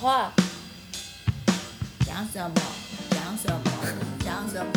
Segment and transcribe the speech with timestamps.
[0.00, 0.32] 话，
[2.06, 2.54] 讲什么？
[3.10, 3.60] 讲什么？
[4.24, 4.72] 讲什么？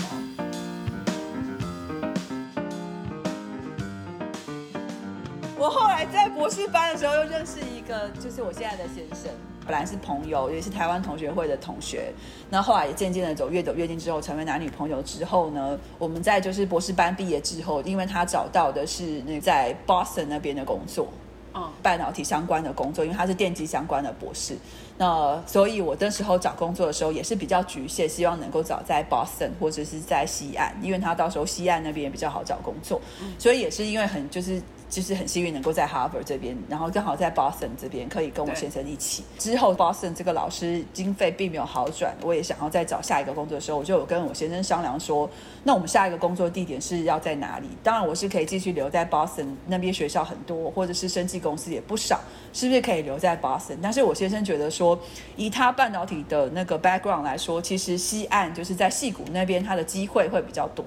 [5.58, 9.32] 我后来在博士班的时候又认识一个，就是我现在的先生，
[9.66, 12.12] 本来是朋友，也是台湾同学会的同学。
[12.50, 21.08] 那后来也渐渐的走，越走越近之后，成为男女朋友之后呢，我们在就是博士班毕业之后，因为他找到的是那在 Boston 那边的工作。
[21.56, 24.58] 嗯，半导体相关的工作，因为他是电机相关的博士，
[24.98, 33.00] 那所以我那时候找工作的时候也是比较局限，希望能够找在 Boston 或者是在西岸，因为他到时候西岸那边也比较好找工作，
[33.38, 34.62] 所以也是因为很就是
[34.94, 39.24] 就是很幸运能够在 Harvard 这边，然后正好在 Boston 这边可以跟我先生一起。
[39.40, 45.28] 之后 Boston 这个老师经费并没有好转，我也想要再找下一个工作的时候，我就有跟我先生商量说，
[45.64, 47.68] 那我们下一个工作地点是要在哪里？
[47.82, 52.22] 当然我是可以继续留在 Boston 那边，学校很多，或者是生技公司也不少，
[52.54, 53.78] 是不是可以留在 Boston？
[53.82, 55.00] 但是我先生觉得说，
[55.36, 60.86] 以他半导体的那个 background 来说，其实西岸就是在戏谷那边，他的机会会比较多。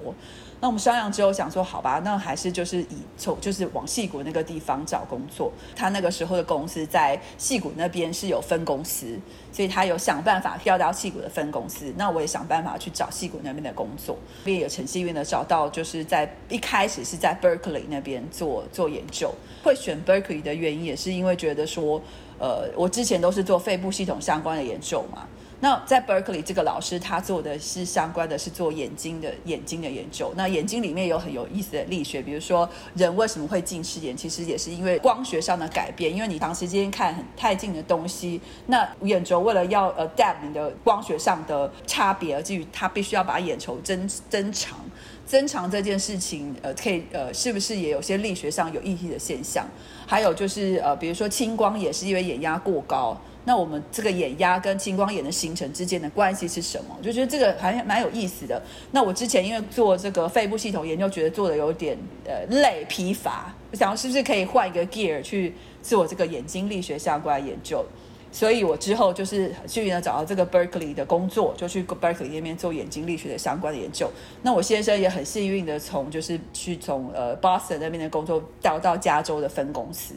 [0.59, 5.51] 那我们商量之后想说，好吧，那还是就是以从就是往戏谷那个地方找工作。
[5.75, 9.19] 他那个时候的公司在戏谷那边是有分公司，
[9.51, 11.93] 所以他有想办法调到戏谷的分公司。
[11.95, 19.31] 那我也想办法去找戏谷那边的工作，我也很幸运的找到，就是在一开始是在 Berkeley 那边做做研究。
[19.63, 22.01] 会选 Berkeley 的原因也是因为觉得说，
[22.39, 25.27] 呃，我之前都是做肺部系统相关的研究嘛。
[25.59, 30.31] 那在 Berkeley 这个老师他做的是相关的是做眼睛的眼睛的研究。
[30.35, 36.13] 那眼睛里面有很有意思的力学，比如说人为什么会近视眼，其实也是因为光学上的改变。
[36.15, 44.77] 因为你长时间看很太近的东西，那眼轴为了要 adapt 你的光学上的差别，而至于它必须要把眼球增增长。
[45.25, 49.67] 增长这件事情，呃，可以呃，是不是也有些力学上有意义的现象？
[50.05, 56.93] 还有就是呃，比如说青光眼是因为眼压过高，那我们这个眼压跟青光眼的形成之间的关系是什么？
[56.97, 58.61] 我就觉得这个还蛮有意思的。
[58.91, 67.85] 那我之前因为做这个肺部系统研究，觉得做的有点呃累疲乏，我想是不是可以换一个 gear 去做这个眼睛力学相关的研究？
[68.29, 74.11] 所以我之后就是去呢找到这个 Berkeley 的工作，就去 Berkeley 那边做眼睛力学的相关的研究。
[74.43, 80.13] 那我先生也很幸运的从就是去从呃 Boston 那边的工作调到加州的分公司。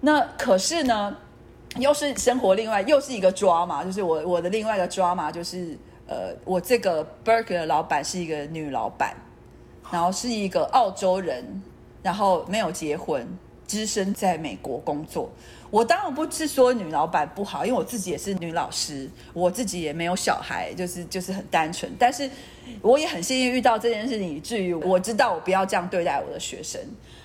[0.00, 1.16] 那可是呢，
[1.76, 5.76] 又是生活另外又是一个抓嘛就是我我的另外一个抓嘛就是
[6.06, 9.14] 呃，我这个 Berkeley 的老板是一个女老板，
[9.92, 11.62] 然后是一个澳洲人，
[12.02, 13.24] 然后没有结婚，
[13.64, 15.30] 只身在美国工作。
[15.70, 21.88] 我当然不是说女老板不好，因为我自己也是女老师，我自己也没有小孩，就是就是很单纯。
[21.96, 22.28] 但是
[22.82, 26.80] 我也很幸运遇到这件事情，以至于我知道我不要这样对待我的学生。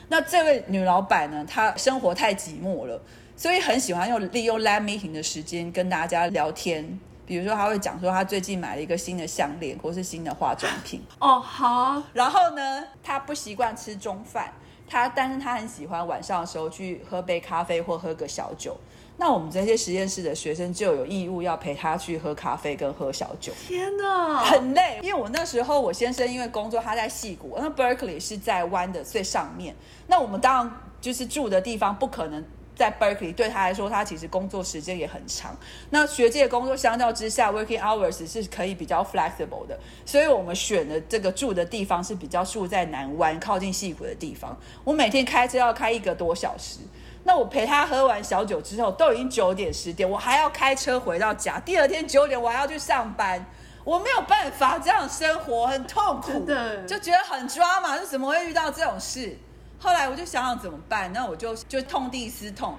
[0.10, 3.02] 那这位女老板呢，她生活太寂寞了，
[3.38, 7.00] 所以很喜欢用利用 live meeting 的时间跟大家聊天。
[7.28, 11.02] 比如说，他会讲说他最近买了一个新的项链，或是新的化妆品。
[11.20, 14.54] 哦，好，然后呢，他不习惯吃中饭，
[14.88, 18.78] 他但是他很喜欢晚上的时候去喝杯咖啡或喝个小酒。
[19.18, 23.52] 那我们这些实验室的学生就有义务要陪他去喝咖啡跟喝小酒。
[23.68, 29.76] 天哪，很累，因为我那时候我先生因为工作他在戏谷，那 Berkeley 是在湾的最上面，
[30.06, 32.46] 那我们当然就是住的地方不可能
[32.76, 35.56] 在 Berkeley，对他来说他其实工作时间也很长。
[35.90, 44.58] 那学界工作相较之下，working hours 是可以比较 flexible 的，所以我们选的这个住的地方是比较住在南湾靠近戏谷的地方。
[44.84, 46.80] 我每天开车要开一个多小时。
[47.28, 51.60] 那我陪他喝完小酒之后，都已经九点十点，我还要开车回到家。
[51.60, 53.44] 第二天九点我还要去上班，
[53.84, 59.36] 我没有办法这样生活，很痛苦，真的就觉得很抓嘛，就怎么会遇到这种事？
[59.86, 62.76] 后来我就想想怎么办，那我就就痛定思痛，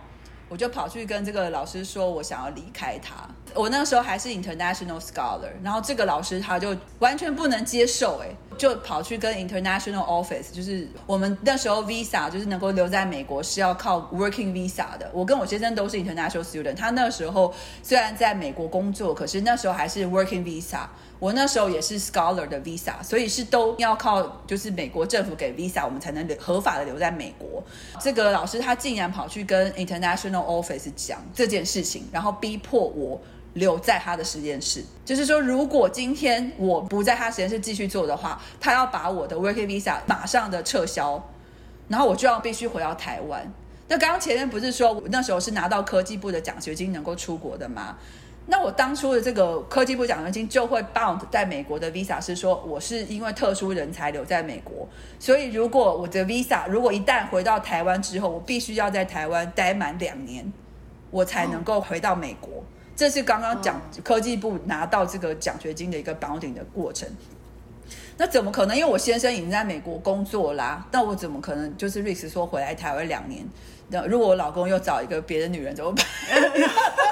[0.49, 3.15] 我就跑去跟这个老师说，我想要离开他。
[3.55, 8.29] 我那时候还是 international scholar，然后这个老师他就完全不能接受，哎，
[8.59, 15.11] 就跑去跟 international office，就是我们那时候 visa 就是能够留在美国是要靠 working visa 的。
[15.13, 20.87] 我跟我先生都是 international student，他那时候虽然在美国工作，可是那时候还是 working visa。
[21.19, 27.63] 我那时候也是 scholar 的 visa，所以是都要靠就是美国政府给 visa，我们才能留合法的留在美国。
[27.99, 33.19] 这个老师他竟然跑去跟 international office 讲这件事情，然后逼迫我
[33.57, 34.85] 留在他的实验室。
[35.05, 41.23] 就是说，如果今天我不在他实验室继续做的话，他要把我的 working visa 马上的撤销，
[41.89, 43.53] 然后我就要必须回到台湾。
[43.89, 47.97] 那刚刚前面不是说我那时候是拿到科技部的奖学金能够出国的吗？
[48.49, 54.89] 那我当初的这个科技部奖学金就会 bound 在美国的 visa 是说，我是因为特殊人才留在美国，
[55.19, 60.53] 所以如果我的 visa 如果一旦回到台湾之后，我必须要在台湾待满两年，
[61.11, 62.63] 我才能够回到美国。
[62.97, 67.07] 这是刚刚讲科技部拿到这个奖学金的一个 bounding 的过程。
[68.17, 68.75] 那怎么可能？
[68.75, 73.47] 因为我先生已经在美国工作啦，那我怎么可能就是瑞斯说回来台湾两年？
[73.89, 76.05] 那如果我老公又找一个别的女人怎么办？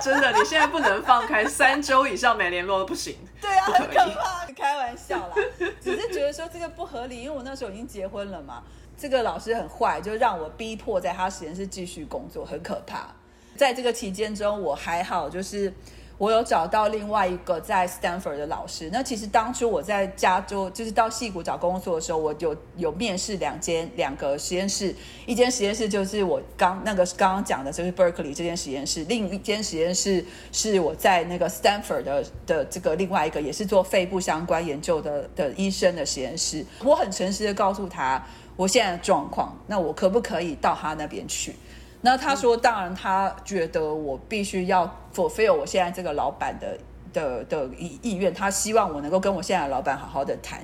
[0.03, 3.15] 真的，你现在不能放开，三周以上没联络都不行。
[3.41, 5.35] 对啊，不很可怕，开玩笑啦，
[5.81, 8.63] 只是觉得说这个不合理，因为我那时候已经结婚了嘛。
[8.97, 13.09] 这个老师很坏，就让我逼迫在他实验室继续工作，很可怕。
[13.57, 15.73] 在这个期间中，我还好，就是
[16.17, 18.89] 我有找到另外一个在 Stanford 的老师。
[18.93, 24.95] 那其实当初我在加州，就是到戏谷找工作的时候，我有有面试两间两个实验室，
[25.27, 36.65] 一间实验室就是我刚那个刚刚讲的，就是 Berkeley 这间实验室，另一间实验室是我在那个 Stanford 的的这个另外一个也是做肺部相关研究的的医生的实验室。
[36.85, 38.25] 我很诚实的告诉他
[38.57, 41.57] 我现在的状况，那我可不可以到他那边去？
[42.05, 44.85] 那他说，当然，他觉得我必须要
[45.15, 46.79] fulfill 我现在这个老板的
[47.15, 50.61] 的的意意愿，他希望我能够跟我现在的老板好好的谈。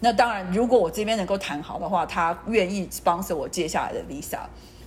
[0.00, 4.38] 那当然，如果我这边能够谈好的话，他愿意 sponsor 我接下来的 visa。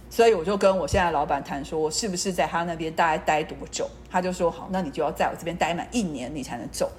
[0.09, 3.87] 所以我就跟我现在老板谈说，我是不是在他那边大概待多久？
[4.09, 6.89] 他就说好，那你就要在我这边待满一年，你才能走。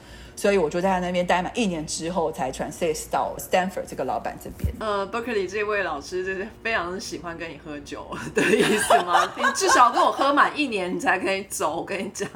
[0.42, 4.74] 所以我就在他那边待满一年之后，才 transit 到 Stanford 这个老板这边。
[4.80, 8.04] 呃，Berkeley 这位老师就是非常喜欢跟你喝酒
[8.34, 9.32] 的意思吗？
[9.38, 11.76] 你至少跟我喝满一年，你才可以走。
[11.76, 12.28] 我跟你讲，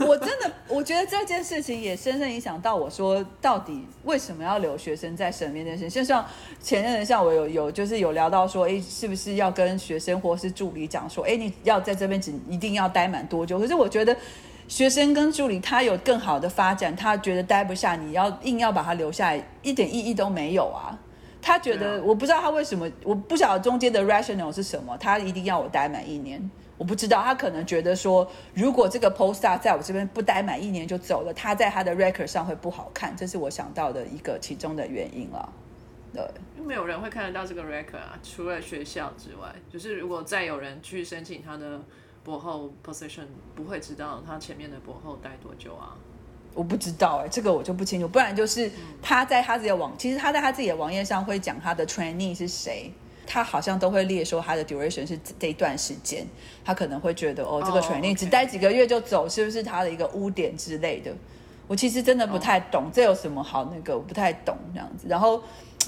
[0.00, 6.02] 我真的，我觉得这件事情也深深影响到我说，到底为什么要留学生在身边这件事情。
[6.02, 6.22] 就像
[6.60, 13.58] 前任像我有有就是有聊到说，哎，是不是要跟学生或是助理讲说，哎，你要在这边只一定要待满多久？
[13.58, 14.14] 可是我觉得。
[14.68, 20.98] 学生跟助理他有更好的发展，他觉得待不下，你要硬要把他留下来，一点意义都没有啊。
[21.40, 26.50] 他觉得、啊我不知道他为什么，我不晓得中间的 rational 是什么，他一定要我待满一年。
[26.76, 35.52] 我不知道，他可能觉得说，如果这个 postdoc 在我这边不待满一年就走了，他在他的 record 上会不好看，这是我想到的一个其中的原因了。
[36.12, 36.22] 对，
[36.56, 41.80] 因为没有人会看得到这个 record 啊，除了学校之外，就是如果再有人去申请他的
[42.26, 45.94] 博后 position，不会知道他前面的博后待多久啊。
[46.52, 48.08] 我不知道哎、这个我就不清楚。
[48.08, 48.68] 不然就是
[49.00, 52.90] 他在他自己的网，其实他在他自己的网页上会讲他的 trainee 是谁，
[53.24, 56.26] 他好像都会列说他的 duration 是这一段时间，
[56.64, 61.14] 他可能会觉得哦，这个哦 trainee 只待几个月就走，是不是他的一个污点之类的？
[61.68, 63.96] 我其实真的不太懂，这有什么好那个？
[63.96, 65.06] 我不太懂这样子。
[65.08, 65.40] 然后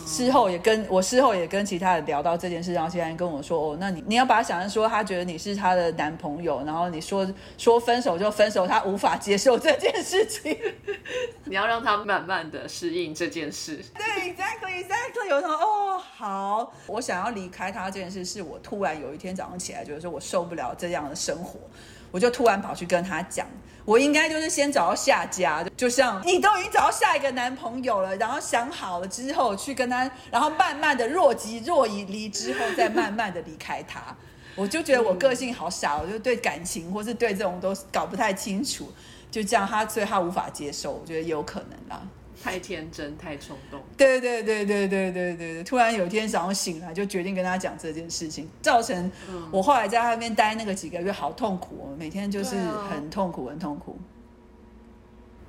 [0.06, 10.56] 事后也跟我事后也跟其他人聊到这件事，然后其他人跟我说：“哦，那你你要把他想象说，他觉得你是他的男朋友，然后你说说分手就分手，他无法接受这件事情。”
[11.44, 13.82] 你要让他慢慢的适应这件事。
[13.94, 21.58] 对，exactly exactly，有什么哦好，我想要离开他这件事，是我突然有一天早上起来，觉得说我受不了这样的生活，
[22.10, 23.46] 我就突然跑去跟他讲，
[23.84, 34.00] 我应该就是先找到下家，就像你都已经找到下一个男朋友了，然后想好了之后去跟他，然后慢慢的若即若离离之后，再慢慢的离开他。
[34.55, 38.93] 我就觉得我个性好傻，我就对感情或是对这种都搞不太清楚，
[39.31, 42.02] 就这样他，所以他无法接受，我觉得有可能啦。
[42.50, 43.80] 太天真，太冲动。
[43.96, 49.10] 对对对对对对对对，突然有一天早上醒来，就决定跟他讲这件事情，造成
[49.50, 52.56] 我后来在他那边待那个几个月好痛苦哦，每天就是
[52.90, 53.98] 很痛苦，很痛苦。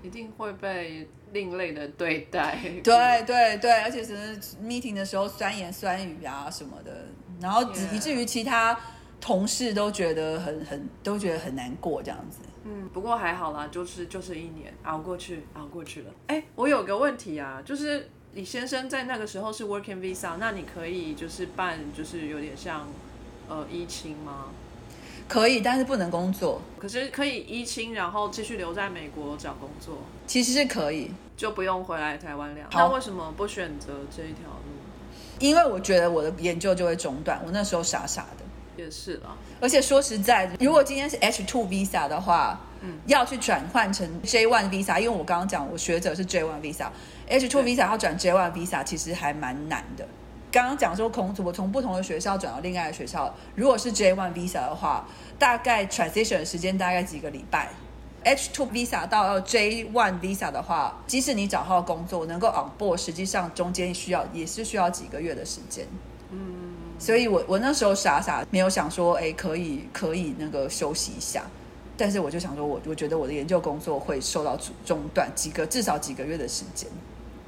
[0.01, 2.58] 一定会被另类的对待。
[2.84, 7.06] 对对对，而且是 meeting 的时候酸言酸语啊什么的，
[7.41, 7.62] 然后
[7.94, 8.79] 以至于其他
[9.20, 12.39] 同事都觉得很很都觉得很难过这样子。
[12.66, 16.12] 嗯，不过还好啦，就是就是一年熬过去，熬过去了。
[16.28, 22.88] 哎，我有个问题啊，就是李先生在那个时候是 working visa，那你可以就是办就是有点像
[23.48, 24.48] 呃依亲吗？
[25.28, 32.68] 可以，但是不能工作，可是可以依亲，然后继续留在美国找工作，其实是可以，就不用回来台湾了。
[32.72, 35.38] 好那为什么不选择这一条路？
[35.39, 38.46] 因为我觉得我的研究就会中断，我那时候傻傻的。
[38.80, 48.52] 也是啊，而且说实在，如果今天是 H two visa 的话，嗯要去转换成 J one visa，因为我刚刚讲我学者是 J one visa，H two visa 要转 J one
[48.54, 50.08] visa 其实还蛮难的。
[50.52, 55.06] 刚刚讲说，孔子我从不同的学校转到另外的学校，如果是 J one visa 的话，
[55.38, 57.70] 大概 transition 的时间大概几个礼拜。
[58.24, 65.86] H two visa 到 J one visa 的话，即使你找到工作能够 on board，实际上中间需要也是需要几个月的时间。
[67.00, 71.44] 所以我我那时候傻傻没有想说，哎，可以可以那个休息一下，
[71.98, 76.89] 但是我就想说我我觉得我的研究工作会受到中中断几个至少几个月的时间。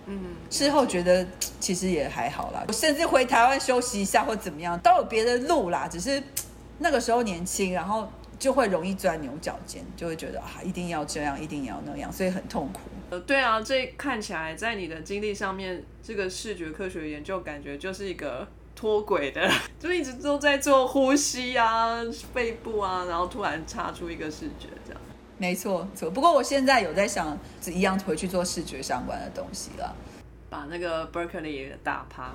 [0.07, 1.25] 嗯，事后觉得
[1.59, 5.87] 其实也还好啦，我甚至回台湾休息一下或怎么样，都有别的路啦。
[5.87, 6.21] 只是
[6.79, 12.79] 那个时候年轻，然后就会容易钻牛角尖，就会觉得啊，一定要这样，一定要那样，所以很痛苦。
[13.11, 18.47] 呃，对啊，这看起来在你的经历上面，这个视觉科学研究感觉就是一个
[18.81, 19.47] 脱轨的，
[19.79, 22.01] 就一直都在做呼吸啊、
[22.33, 24.99] 肺部啊，然后突然插出一个视觉这样。
[25.37, 26.09] 没错，错。
[26.09, 29.95] 不过我现在有在想，一样回去做视觉相关的东西了。
[30.49, 32.31] 把那个 Berkeley 的打趴。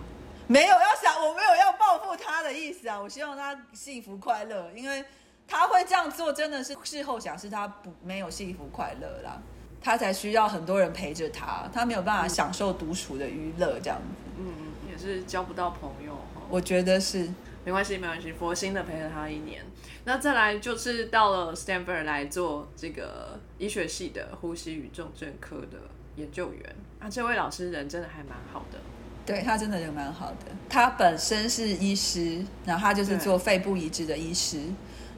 [0.46, 2.96] 没有要想，我没有要报复他的意思啊！
[3.02, 5.04] 我希望他幸福快乐，因为
[5.48, 9.42] 他会这样做，真的是事后想是他不没有幸福快乐啦，
[9.80, 14.30] 他才需要很多人陪着他，他没有办法享受独处的娱乐这样子。
[14.38, 14.46] 嗯，
[14.88, 16.16] 也是交不到朋友。
[16.50, 17.28] 我觉得是
[17.64, 19.62] 没关系，没关系，佛心的陪了他一年。
[20.04, 25.78] 那再来就是到了 Stanford 来做这个医学系的呼吸与重症科的
[26.14, 28.78] 研究员啊，这位老师人真的还蛮好的。
[29.26, 34.60] 对他真的人蛮好的，他本身是医师，然后他就是做肺部移植的医师。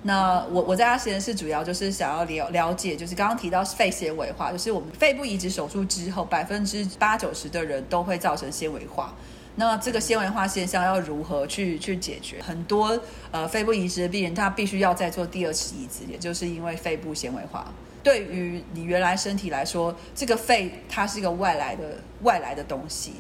[0.04, 9.14] 那我我在他实验室主要就是想要了了解，就是刚刚提到肺纤维化，就是我们肺部移植手术之后，百分之八九十的人都会造成纤维化。
[9.58, 12.40] 那这个纤维化现象要如何去去解决？
[12.40, 12.98] 很多
[13.32, 17.66] 呃肺部移植的病人，他必须要再做第二次移植，也就是因为肺部纤维化。
[18.00, 23.14] 对于你原来身体来说，这个肺它是一个外来的外来的东西。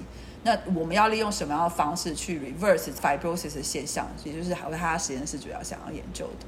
[0.44, 4.08] 那我们要利用什么样的方式去 reverse fibrosis 的现象？
[4.24, 6.46] 也就是还有他实验室主要想要研究的。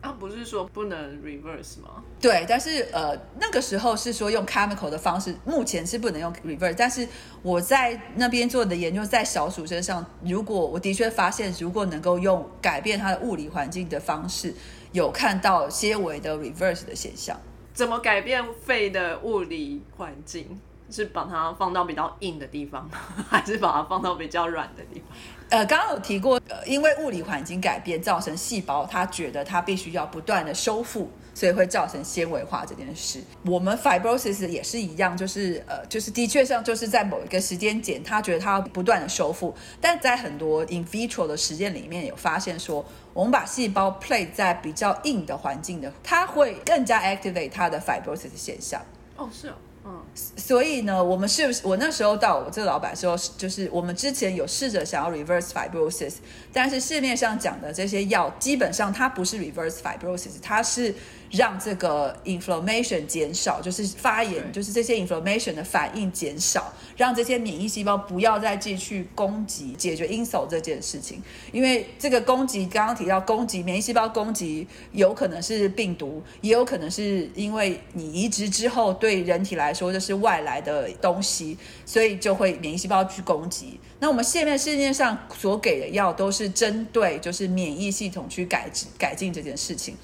[0.00, 2.02] 啊，不是说不能 reverse 吗？
[2.20, 6.74] 对，但是呃，那个时候是说用 chemical 的方式，目前是不能用 reverse。
[6.76, 7.06] 但是
[7.42, 14.54] 我在那边做的研究，在小鼠身上，如果我的确发现，如果能够用改变它的物理环境的方式，
[14.92, 17.38] 有看到纤维的 reverse 的现象。
[17.74, 20.60] 怎么改变肺的物理环境？
[20.92, 22.90] 是把它放到比较硬的地方，
[23.30, 25.16] 还是把它放到比较软的地方？
[25.50, 33.20] 呃，刚刚有提过，呃，因为物理环境改变造成细胞，它觉得它必须要不断的修复，所以会造成纤维化这件事。
[33.44, 48.80] 我们 fibrosis 也是一样，就是呃，就是的确上就是在某一个时间点，它觉得它要不断的修复，但在很多 in vitro 的实验里面有发现说，我们把细胞 play 在比较硬的环境的，它会更加 activate 它的 fibrosis 现象。
[49.16, 49.54] 哦，是哦。
[49.84, 56.14] 嗯，所以呢，我们是不是我那时候到我这个老板说，就是我们之前有试着想要 reverse fibrosis，
[56.52, 60.94] 但是市面上讲的这些药，基本上它不是 reverse fibrosis，它是。
[61.30, 71.22] 让这个 inflammation 减少，就是发炎，就是这些 inflammation 的反应减少，让这些免疫细胞不要再继续攻击，解决 insult 这件事情。
[71.52, 81.56] 因为这个攻击，刚刚提到攻击免疫细胞攻击，有可能是病毒，也有可能是因为你移植之后对人体来说就是外来的东西，
[81.86, 83.78] 所以就会免疫细胞去攻击。
[84.00, 88.68] 那我们现在市面上所给的药都是针对就是免疫系统去改
[88.98, 89.94] 改进这件事情。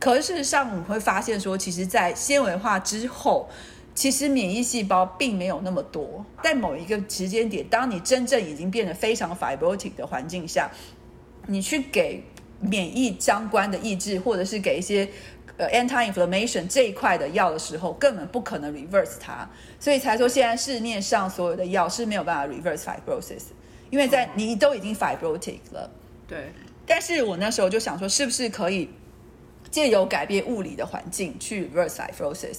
[0.00, 3.46] 可是事实上，我们会发现说，其实，在纤维化之后，
[3.94, 6.24] 其实免疫细胞并没有那么多。
[6.42, 10.70] 在某一个时间点，当你真正已经变得非常 fibrotic 的环境下，
[11.46, 12.24] 你去给
[12.60, 15.06] 免疫相关的抑制，或者是给一些
[15.58, 19.46] 呃 anti-inflammation 这一块的药的时候，根本不可能 reverse 它。
[19.78, 23.42] 所以才说，现在市面上所有的药是没有办法 reverse fibrosis，
[23.90, 25.90] 因为在你都已经 fibrotic 了。
[26.26, 26.50] 对。
[26.86, 28.88] 但是我那时候就想说，是不是可以？
[29.70, 32.56] 借由改变物理的环境去 reverse fibrosis，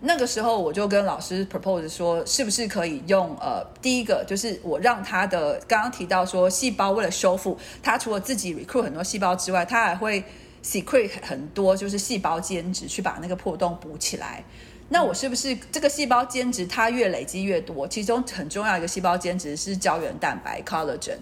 [0.00, 10.24] 那个时候我就跟老师 propose 说，是不是可以用呃，第一个就是我让他的刚刚提到说，细胞为了修复，它除了自己 recruit 很多细胞之外，它还会
[10.64, 14.42] secrete 很多就是细胞间质去把那个破洞补起来。
[14.88, 17.86] 那我是不是这个细胞间质它越累积越多？
[17.86, 21.18] 其中很重要一个细胞间质是胶原蛋白 collagen。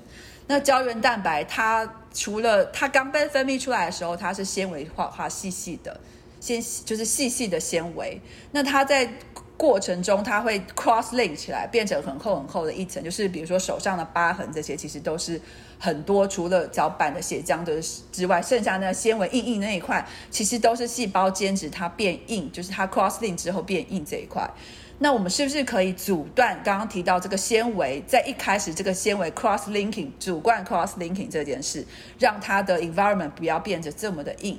[0.48, 6.00] 那胶原蛋白它除了它刚被分泌出来的时候，它是纤维化化细细的，
[6.40, 8.20] 纤就是细细的纤维。
[8.50, 9.08] 那它在
[9.56, 13.02] 过程中，它会 cross link 起来，变成很厚很厚的一层。
[13.04, 15.40] 就是比如说手上的疤痕这些，其实都是
[15.78, 24.48] 很多除了脚板的血浆的之外，剩下那纤维硬硬那一块，其实都是细胞间质它变硬，就是它 cross link 之后变硬这一块。
[25.00, 31.86] 那我们是不是可以阻断刚刚提到这个纤维在一开始这个纤维 cross linking 阻断 cross linking 这件事，
[32.18, 34.58] 让它的 environment 不要变得这么的硬？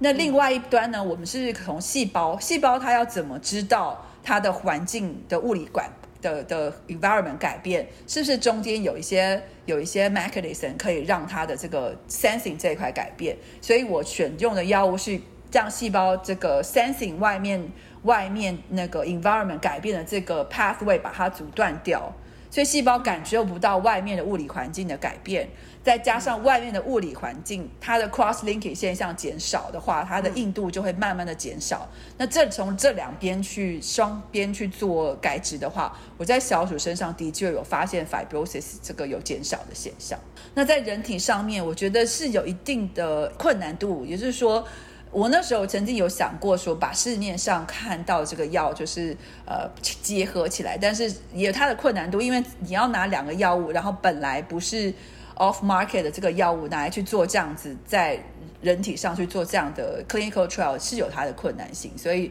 [0.00, 1.02] 那另外一端呢？
[1.02, 5.88] 我们是从细胞，细胞它要怎么知道它的环境的物理管
[6.20, 7.86] 的的 environment 改变？
[8.08, 13.36] 是不是中间有一些有一些 mechanism 可以让它的这个 sensing 这一块改变？
[13.60, 15.20] 所以我选用的药物是
[15.52, 17.70] 让细胞这个 sensing 外面。
[18.02, 22.12] 外面那个 environment 改变的这个 pathway 把它阻断掉，
[22.50, 25.48] 所以细胞感受不到外面的物理环境的改变，
[25.84, 31.86] 再加上外面的物理环境，它的 cross linking 现象减少的话，它的硬度就会慢慢的减少。
[32.16, 40.18] 那这从这两边去双边去做改植的话，我在小鼠身上的确有发现 fibrosis 这个有减少的现象。
[40.54, 44.66] 那在人体上面，我觉得是有一定的困难度，也就是说。
[45.12, 49.68] 我那时候曾经有想过说，把市面上看到这个药就是呃
[50.02, 54.92] 结合起来，但是也有它的困难度，因为你要拿两个药物，然后本来不是
[55.36, 58.22] off market 的这个药物拿来去做这样子在
[58.62, 62.30] 人体上去做这样的 clinical trial 是有它的困难性，所以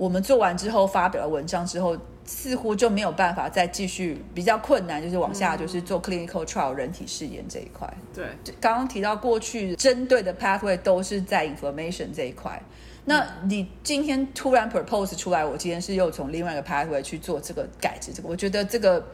[0.00, 1.96] 我们做完之后发表了文章之后。
[2.22, 7.92] 似乎就没有办法再继续比较困难，就是往下就是做 clinical trial 人体试验这一块。
[8.14, 8.24] 对，
[8.60, 12.62] 刚刚提到过去针对的 pathway 都是在 inflammation 这一块。
[13.04, 19.04] 那你今天突然 propose 出来，我今天是又从另外一个 pathway 去做这个改制，这个我觉得这个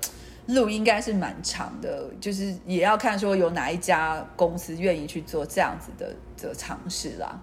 [0.49, 7.41] 路应该是蛮长的，就是也要看说有哪一家公司愿意去做这样子的的尝试啦。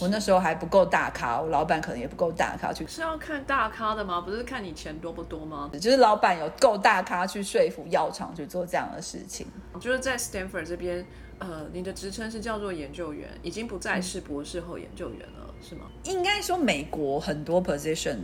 [0.00, 2.86] 我那时候还不够大咖，我老板可能也不够大咖去。
[2.86, 4.20] 是要看大咖的吗？
[4.20, 5.70] 不是看你钱多不多吗？
[5.80, 9.46] 就是老板有够大咖去说服药厂去做这样的事情。
[9.80, 11.06] 就是在 Stanford 这边，
[11.38, 15.82] 呃，你的职称是叫做研究员，已经不再是博士后研究员了，是吗？
[16.04, 18.18] 应该说，美国很多 position，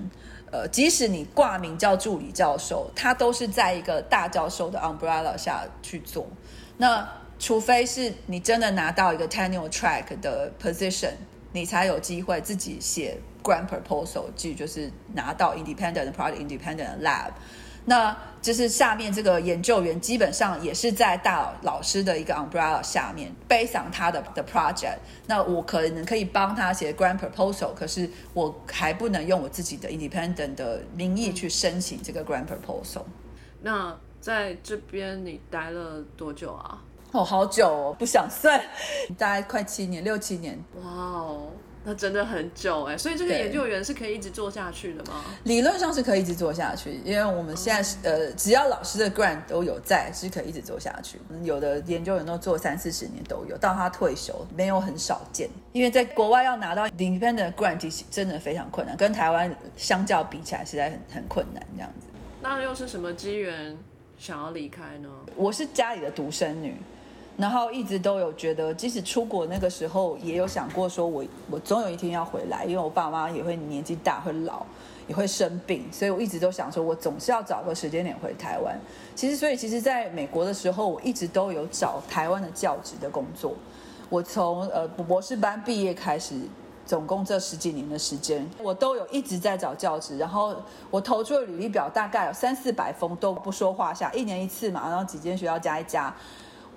[0.50, 6.26] 呃，即使你挂名叫助理教授，他都是在一个大教授的 umbrella 下去做。
[6.78, 7.08] 那
[7.38, 11.12] 除非是你真的拿到一个 tenure track 的 position。
[11.54, 17.30] 你才有机会自己写 grant proposal，即就是拿到 independent project independent lab。
[17.87, 24.99] 那就是下面这个研究员基本上也是在大老师的一个 umbrella 下面背上他的的 project。
[25.26, 33.04] 那我可能可以帮他写 grant proposal，可是我还不能用我自己的 independent 的名义去申请这个 grant proposal。
[33.62, 36.82] 那在这边你待了多久啊？
[37.14, 38.61] 哦，好久哦，不想算，
[39.16, 40.58] 大概快七年，六七年。
[40.82, 41.47] 哇哦，
[41.84, 45.25] 那真的很久哎，所以这个研究员是可以一直做下去的吗？
[45.45, 51.21] 理论上是可以一直做下去，因为我们现在是呃，只要老师的 grant 都有在，是可以一直做下去。
[51.45, 55.49] 有的研究员都做三四十年都有，到他退休没有很少见。
[55.71, 62.08] 因为在国外要拿到 independent grant 真的非常困难，跟台湾相较比起来，实在很很困难这样子。
[62.43, 63.78] 那又是什么机缘
[64.19, 65.08] 想要离开呢？
[65.36, 66.75] 我是家里的独生女。
[67.36, 74.64] 然后一直都有觉得，即使出国那个时候，也有想过说，我我总有一天要回来，因为我爸妈也会年纪大，会老，
[75.08, 78.78] 也会生病，所以我一直都想说，我总是要找个时间点回台湾。
[79.16, 83.52] 其实，所以其实，在美国的时候，我一直都有找台湾的教职的工作。
[84.08, 86.36] 我从呃博士班毕业开始，
[86.86, 90.16] 总共这十几年的时间，我都有一直在找教职。
[90.18, 90.54] 然后
[90.88, 96.14] 我投出的履历表大概有三四百封，都不说话下，一年一次嘛，然后几间学校加一加。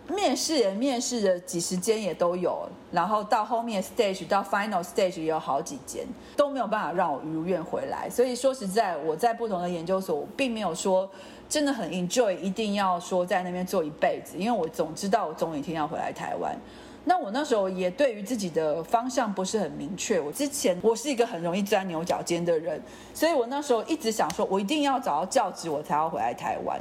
[0.09, 8.09] 面试也面试的几十间也都有，然后到后面 stage 到 final stage 也有好几间，都没有办法让我如愿回来。
[8.09, 11.09] 所以说实在，我在不同的研究所，并没有说
[11.49, 16.57] 真的很 enjoy，一定要说在那边做一辈子，因为我总知道我总有一天要回来台湾。
[17.03, 20.19] 那我那时候也对于自己的方向不是很明确。
[20.19, 22.81] 我之前我是一个很容易钻牛角尖的人，
[23.13, 26.77] 所以我那时候一直想说，我一定要找到教职，我才要回来台湾。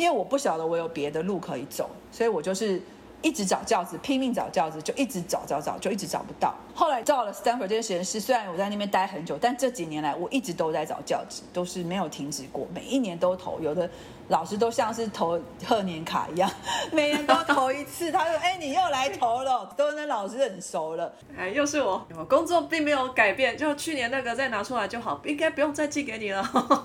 [0.00, 2.80] 因为我不晓得我有别的路可以走，所以我就是
[3.22, 6.54] 一直找教职，拼命找教职，就一直找找找，就一直找不到。
[6.74, 13.60] 后来到了 Stanford 这间实验室，虽然我在那边待很久，但这几年来我一直都在找教职，都是没有停止过，每一年都投。
[13.60, 13.88] 有的
[14.28, 16.50] 老师都像是投贺年卡一样，
[16.92, 18.10] 每年都投一次。
[18.10, 21.12] 他说：“哎，你又来投了。”都跟老师很熟了。
[21.36, 26.42] 哎，又是我，我工作并没有改变，就去年那个再拿出来就好，应该不用再寄给你了。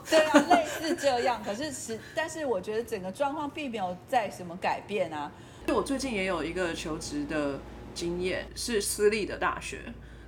[0.10, 1.42] 对啊，类似这样。
[1.46, 5.32] 可是是，但是我觉得整个状况并没有在什么改变啊。
[5.74, 7.60] 我最近也有一个求职的。
[7.96, 9.80] 经验是私立的大学，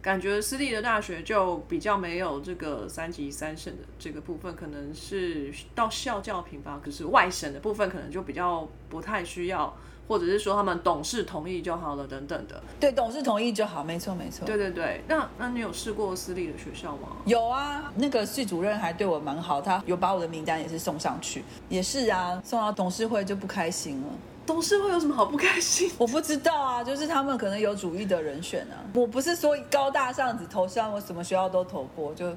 [0.01, 6.79] 感觉私立的大学就比较没有这个三级三审的这个部分，可能是到校教评吧。
[6.81, 9.75] 可是外省的部分可能就比较不太需要，
[10.07, 12.63] 或者是说他们董事同意就好了等等的。
[12.79, 14.45] 对，董事同意就好，没错没错。
[14.45, 17.17] 对对对，那那你有试过私立的学校吗？
[17.25, 24.07] 有啊，那个系主任还对我蛮好，他有把我的名单也是送上去，也是啊，送到董事会就不开心了。
[24.47, 25.91] 董事会有什么好不开心？
[25.99, 28.79] 我不知道啊，就是他们可能有主意的人选啊。
[28.93, 32.29] 我不是说高大上只投向我什么学校都投过，就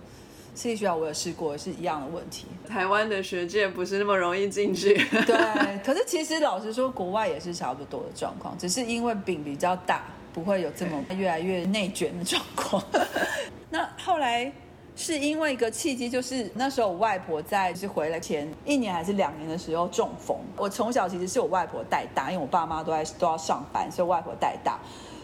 [0.55, 2.47] 私立学校我也试过，是一样的问题。
[2.69, 4.95] 台湾的学界不是那么容易进去。
[5.25, 5.37] 对，
[5.87, 10.03] 可是其实老实说，国外也是差不多的状况，只是因为饼比较大，
[10.35, 12.83] 不会有这么越来越内卷的状况。
[13.71, 14.53] 那后来。
[15.03, 20.37] 是因为一个契机，就是那时候我外婆在，是回来前一年还是两年的时候中风。
[20.59, 24.79] 我从小其实是我外婆带大，因为我爸妈都在都要上班，所以外婆带大。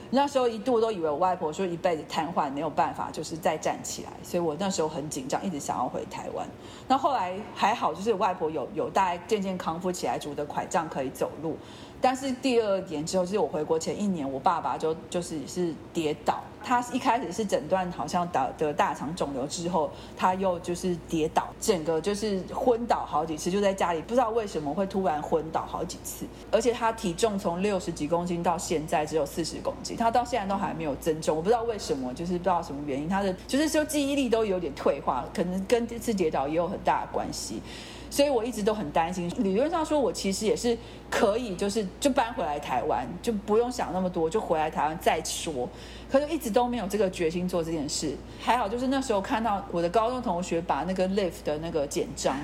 [0.08, 6.48] 那时候一度都以为我外婆说一辈子瘫痪，没有办法，就是再站起来，所以我那时候很紧张，一直想要回台湾。
[6.88, 11.58] 那后来还好，就是外婆有有大概渐渐康复起来，拄着拐杖可以走路。
[12.00, 16.42] 但是第二年之后，就是我回国前一年，我爸爸就就是是跌倒。
[16.66, 26.26] 他一开始是诊断好像得得大肠肿瘤之后，他又就是跌倒，整个就是昏倒好几次，就在家里不知道为什么会突然昏倒好几次。
[26.50, 37.62] 而且他体重从六十几公斤到现在只有四十公斤，他到现在都还没有增重，我不知道为什么，就是不知道什么原因，他的就是说记忆力都有点退化，可能跟这次跌倒也有很大的关系。
[38.10, 39.30] 所以我一直都很担心。
[39.38, 40.76] 理论上说，我其实也是
[41.10, 45.68] 可以，就是就搬回来台湾，就不用想那么多，就回来台湾再说。
[46.10, 48.16] 可是一直都没有这个决心做这件事。
[48.40, 52.36] 还好，就是那时候看到我的高中同学把那个 live 的那个简章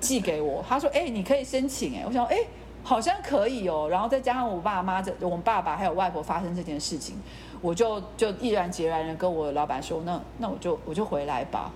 [0.00, 2.36] 寄给我，他说：“哎，你可以申请。”哎，我想，哎，
[2.82, 3.88] 好像可以哦。
[3.90, 7.16] 然后再加上我爸妈这，我爸爸还有外婆发生这件事情，
[7.60, 11.70] 我就就毅然决然的跟我老板说：“那那我就我就回来吧。”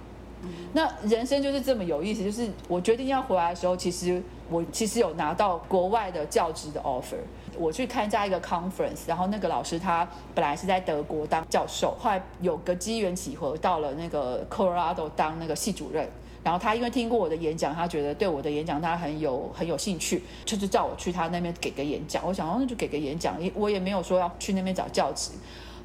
[0.72, 7.16] 那人生就是这么有意思，就是我决定要回来的时候，其实我其实有拿到国外的教职的 offer。
[7.58, 16.06] 我去参加一个 conference，然后那个老师他本来是在德国当教授，后来有个机缘巧合到了那个 Colorado 当那个系主任。
[16.44, 22.22] 然后他因为听过我的演讲，他觉得对我的演讲他很有很有兴趣，就是叫我去他那边给个演讲。
[22.24, 25.32] 我想哦，那就给个演讲，我也没有说要去那边找教职。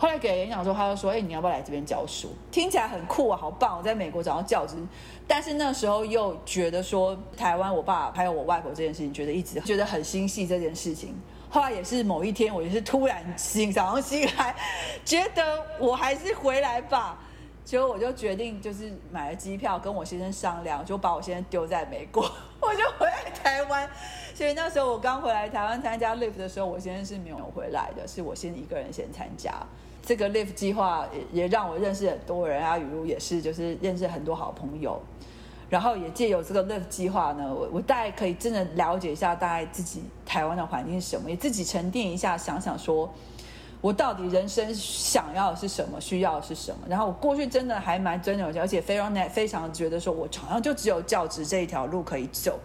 [0.02, 2.30] 后来给演讲的时候，他就说：“哎，你要不要来这边教书？
[2.50, 3.78] 听起来很酷啊，好棒！
[3.78, 4.76] 我在美国找到教职，
[5.28, 11.16] 但是那时候又觉得说台湾，我爸还有我外婆这件事情，觉得一直觉得很心系这件事情。
[11.52, 14.56] 后来也是某一天，我也是突然醒早上醒来，
[15.06, 17.20] 觉得我还是回来吧。
[17.64, 22.24] 结果我就决定就是买了机票，跟我先生商量，就把我先生丢在美国，
[22.60, 23.88] 我就回来台湾。
[24.34, 29.54] 所以那时候我刚回来台湾参加 Live 的时候，我先生是没有回来的，是我先一个人先参加。
[30.04, 35.02] 这个 Live 计划也也让我认识很多人啊，雨露也是，就是认识很多好朋友。
[35.70, 43.10] 然后也借由这个 Live 计划呢，我我大概可以真的了解一下大概自己台湾的环境是什么，也自己沉淀一下，想想说
[43.80, 46.80] 我到底人生想要的是什么，需要的是什么。
[46.90, 52.60] 然后我过去真的还蛮尊重，而且非常非常觉得说我好像就只有教职这一条路可以走。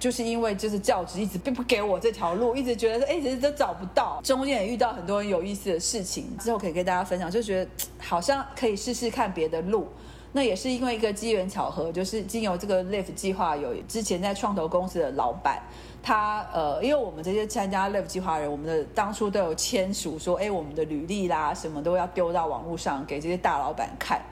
[0.00, 4.18] 就是因为就是教职一直并不给我这条路，一直觉得说哎，其实都找不到。
[4.24, 9.86] 中间也遇到很多有意思的事情，之后可以跟大家分享，就觉得好像可以试试看别的路。
[10.32, 15.60] 那也是因为一个机缘巧合，就是经由这个 Live 计划，有之前在创投公司的老板，
[16.02, 24.22] 他呃，因为我们这些参加 Live 计划人，我们的当初都有签署说，哎，我们的履历啦什么都要丢到网络上给这些大老板看。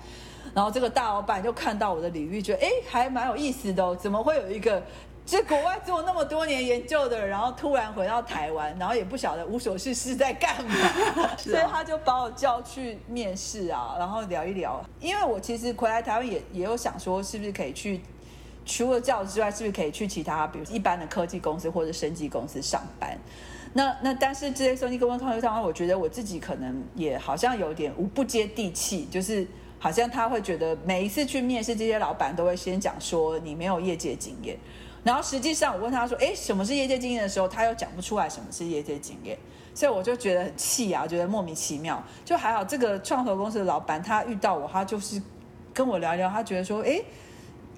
[0.55, 4.83] 然后这个大老板就看到我的履历，觉得哎，还蛮有意思的，怎么会有一个？
[5.29, 10.75] 在国外做那么多年研究的，然后突然回到台湾，然后也不晓得无所事事在干嘛，
[11.37, 14.83] 所以他就把我叫去面试啊，然后聊一聊。
[15.01, 18.01] 因为我其实回来台湾也也有想说，是不是可以去
[18.65, 23.19] 除了教之外，是不是可以去其他，比如一般的科技公司或者升级公司上班？
[23.75, 29.47] 那那但是这些升级公司、科技上班，我觉得我自己可能也好像有点无不接地气，就是
[29.79, 34.57] 好像他会觉得每一次去面试，这些老板都会先讲说你没有业界经验。
[35.05, 39.39] 然后实际上，我问他说：“哎，什么是业界经验？”的时候，他又讲不出来什么是业界经验，
[39.75, 42.03] 所以我就觉得很气啊，觉得莫名其妙。
[42.25, 45.23] 就还好，这个创投公司的老板他遇到我，他就是
[45.73, 47.01] 跟我聊一聊，他觉得说：“哎，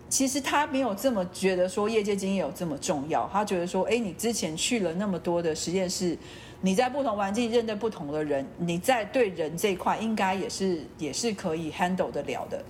[0.09, 3.29] 其实他没有这么觉得说业界经验有这么重要。
[3.33, 6.17] 他觉得说：哎，你之前去了那么多的实验室，
[6.63, 12.65] 你在不同环境认得不同的人，你在对人这一块应该也是也是可以 handle 得了的。”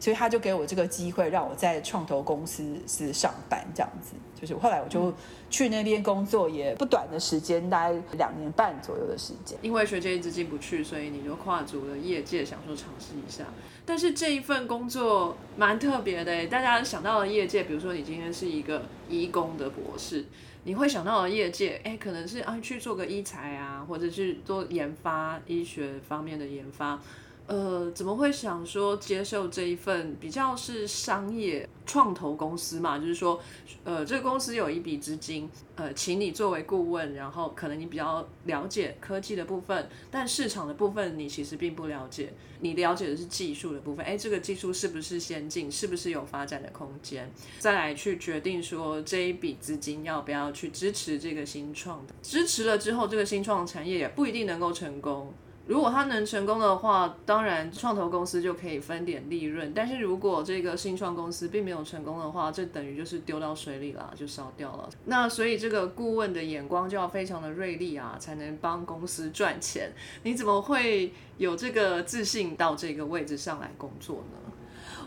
[0.00, 4.14] 所以他就给我这个机会，让我在创投公司是上班这样子。
[4.40, 5.12] 就是后来我就
[5.50, 9.58] 去那边工作，也不短的时间，大概两年半左右的时间。
[9.62, 13.44] 因为学姐一直进不去，所以你就跨足了业界，想说尝试一下。
[13.84, 20.24] 但是这一份工作蛮特别的，大家想到的业界，比如说你今天是一个医工的博士，
[20.62, 27.00] 你会想到的业界，哎，可能是啊去做个医材啊，或者是做研发医学方面的研发。
[27.48, 32.98] 呃，怎么会想说接受这一份比较是商业创投公司嘛？
[32.98, 33.40] 就是说，
[33.84, 42.30] 呃，这个公司有一笔资金，呃，请你作为顾问，然后可能你比较了解科技的部分，但市场的部分你其实并不了解，
[42.60, 44.04] 你了解的是技术的部分。
[44.04, 47.32] 哎，这个技术是不是先进，是不是有发展的空间？
[47.58, 55.32] 再来去决定说这一笔资金要不要去支持这个新创的，支持了之后，这个新创产业也不一定能够成功。
[55.68, 59.70] 如果他能成功的话，当然创投公司就可以分点利润。
[59.74, 64.88] 但是如果这个新创公司并没有成功的话，这等于就是丢到水里了，就烧掉了。
[65.04, 69.92] 那所以这个顾问的眼光就要非常的锐利啊，才能帮公司赚钱。
[70.22, 74.52] 你怎么会有这个自信到这个位置上来工作呢？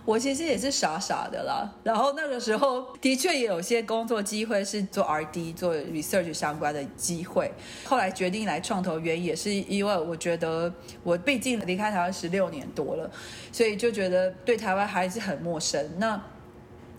[0.03, 7.51] 我其实也是傻傻的啦，然后那个时候的确也有些工作机会是做 R&D、做 research 相关的机会。
[7.85, 13.09] 后来决定来创投，原因也是因为我觉得我毕竟离开台湾十六年多了，
[13.51, 15.87] 所以就觉得对台湾还是很陌生。
[15.97, 16.21] 那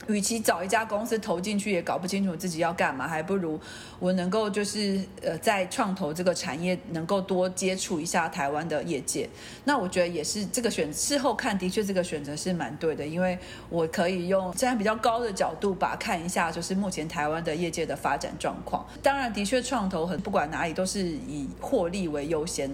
[0.09, 3.59] 与其找一家公司投进去也搞不清楚自己要干嘛，还不如
[3.99, 9.29] 我能够就是呃在创投这个产业能够多接触一下台湾的业界。
[9.65, 13.39] 那我觉得也是这个选事后看，的确这个选择是蛮对的，因为
[13.69, 18.85] 我可以用站在比较高的角度吧看一下，就是目前台湾的业界的发展状况。
[19.03, 22.69] 当然，的确创投很不管哪里都是以获利为优先，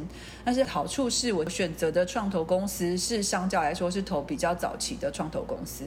[0.45, 5.85] 但是好处是我选择的创投公司是相较来说是投比较早期的创投公司。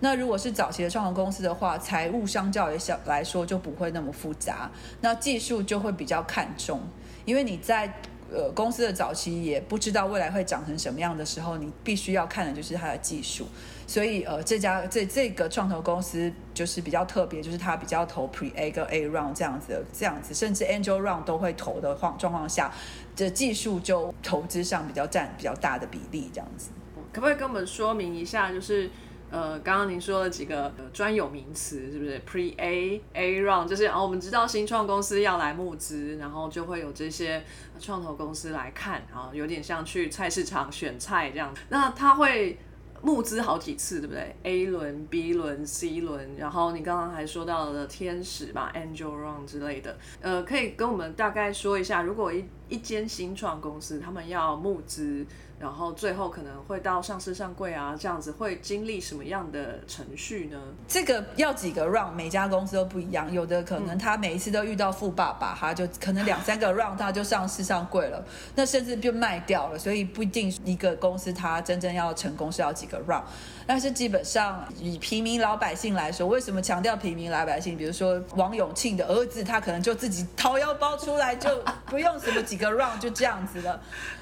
[0.00, 4.70] 那如果是早期创投公司的话，财务相较于小来说就不会那么复杂，
[5.00, 6.80] 那技术就会比较看重，
[7.24, 7.92] 因为你在
[8.32, 13.46] 呃公司的早期也不知道未来会长成什么样的时候，你必须要看的就是它的技术。
[13.86, 22.72] 所以呃这家这这个创投公司就是比较特别，就是它比较投 Pre A 跟 A Round 这样子的这样子，甚至 Angel Round 都会投的状状况下，
[23.14, 26.70] 这技术就投资上比较占比较大的比例这样子。
[27.12, 28.90] 可不可以跟我们说明一下，就是？
[29.34, 37.42] 呃，刚刚您说了几个专有名词，是不是？Pre A A Round 就是啊，我们知道新创公司要来募资，然后就会有这些
[37.80, 41.52] 创投公司来看啊，有点像去菜市场选菜这样。
[41.68, 42.56] 那他会
[43.02, 49.98] 募资好几次，对不对？A 轮、B 轮、C 轮，然后你刚刚还说到了天使吧，Angel Round 之类的。
[50.20, 55.26] 呃，可以跟我们大概说一下，如果一一间新创公司他们要募资。
[55.64, 60.60] 然后最后可能会到上市上柜啊，这样子会经历什么样的程序呢？
[60.86, 63.32] 这个要几个 round，每家公司都不一样。
[63.32, 68.22] 有的可能他每一次都遇到富爸爸，他就可能两三个 round 他就上市上柜了，
[68.54, 69.78] 那甚至就卖掉了。
[69.78, 73.22] 所以不一定一个公司它真正要成功是要几个 round。
[73.66, 77.74] 但是基本上以平民老百姓来说，为什么强调平民老百姓？
[77.74, 81.48] 比如说王永庆的儿子，他可能就自己掏腰包出来，就
[81.86, 83.80] 不用什么几个 round 就这样子了。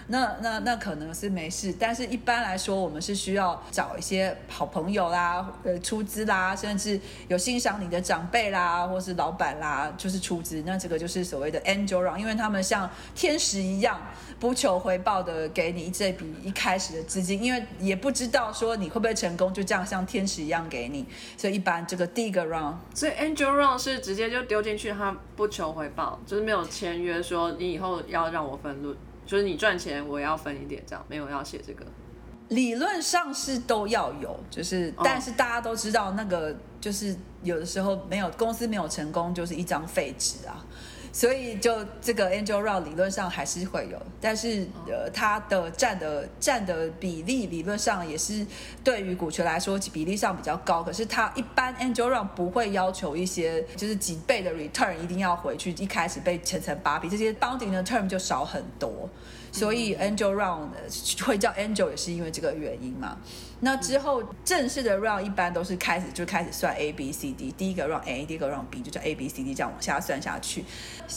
[0.08, 10.62] 那那那可能是没事，但是一般来说，我们是需要找一些好朋友啦，呃，出资啦，甚至有欣赏你的长辈啦，或是老板啦，就是出资。
[10.66, 14.00] 那这个就是所谓的 angel round，因为他们像天使一样，
[14.38, 21.06] 不求回报的给你这笔一开始的资金，因为也不知道说你会不会成功，就这样像天使一样给你。
[21.36, 28.96] 所以一般这个第一个 round，所以 angel round 是直接就丢进去，他不求回报，就是没有签约说你以后要让我分论。
[29.24, 31.84] 就是你赚钱，我要分一点，这样没有要写这个。
[32.48, 40.62] 理论上是都要有，就是但是大家都知道，那个就是有的时候没有公司没有成功，就是一张废纸啊。
[41.12, 48.46] 所以就这个 Angel Round 理论上还是会有，但是呃，它的占的占的比例理论上也是
[48.82, 50.82] 对于股权来说比例上比较高。
[50.82, 59.08] 可是它一般 Angel Round 不会要求一些就是几倍的 return 一定要回去，一开始被层层扒皮，这些 bounding 的 term 就少很多。
[59.52, 60.68] 所以 Angel Round
[61.26, 63.18] 会叫 Angel 也是因为这个原因嘛。
[63.64, 70.64] 那之后正式的 round 一般都是开始就开始算 A B C D，第一个 round A，第二个 round B 就叫 A B C D，这样往下算下去。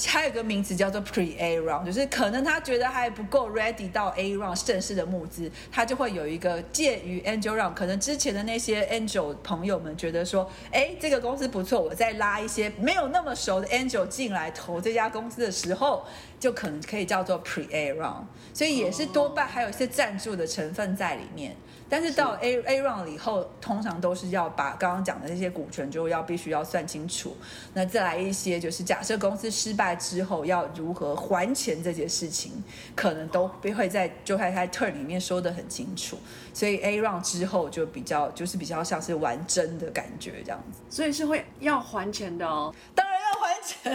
[0.05, 16.05] 还有个名词叫做 Pre A round，就是可能他觉得还不够 ready 到 A round 正式的募资，他就会有一个介于 Angel round，可能之前的那些 Angel 朋友们觉得说，哎，这个公司不错，我再拉一些没有那么熟的 Angel 进来投这家公司的时候，
[16.39, 21.55] 就可能可以叫做 Pre A round，所以也是多半还有一些赞助的成分在里面。
[21.87, 27.35] 但是到 A A round 以后，通常都是要把刚刚讲的那些股权就要必须要算清楚。
[27.73, 32.51] 那再来一些就是假设公司失败之后要如何还钱这件事情，
[32.95, 36.17] 可能都会在就会在 turn 里面说的很清楚。
[36.53, 40.79] 所以 A round 之后就比较就是比较像是玩真的感觉这样子。
[40.89, 42.73] 所以是会要还钱的哦。
[42.95, 43.93] 当然要还钱。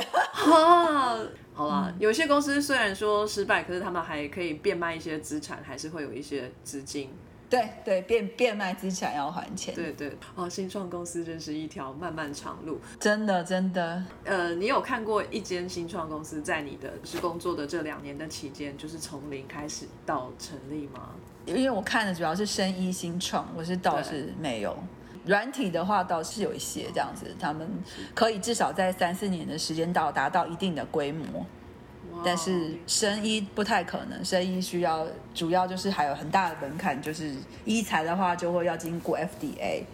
[0.53, 1.19] 啊，
[1.53, 7.11] 好啦，有些公司虽然说失败，可是他们还可以变卖一些资产，还是会有一些资金。
[7.51, 9.75] 对对，变变卖资产要还钱。
[9.75, 14.03] 对对，哦，新创公司真是一条漫漫长路，真的真的。
[14.25, 21.11] 呃，你有看过一间新创公司在你的是工作的这两年的期间，就是从零开始到成立吗？
[21.47, 24.77] 因为我看的主要是生医新创，我是倒是没有。
[25.27, 27.69] 软体的话倒是有一些这样子，他们
[28.15, 31.45] 可以至少在三四年的时间到达到一定的规模。
[32.25, 39.85] 但是生医不太可能，生医需要主要就是还有很大的门槛，就是医材的话就会要经过 FDA。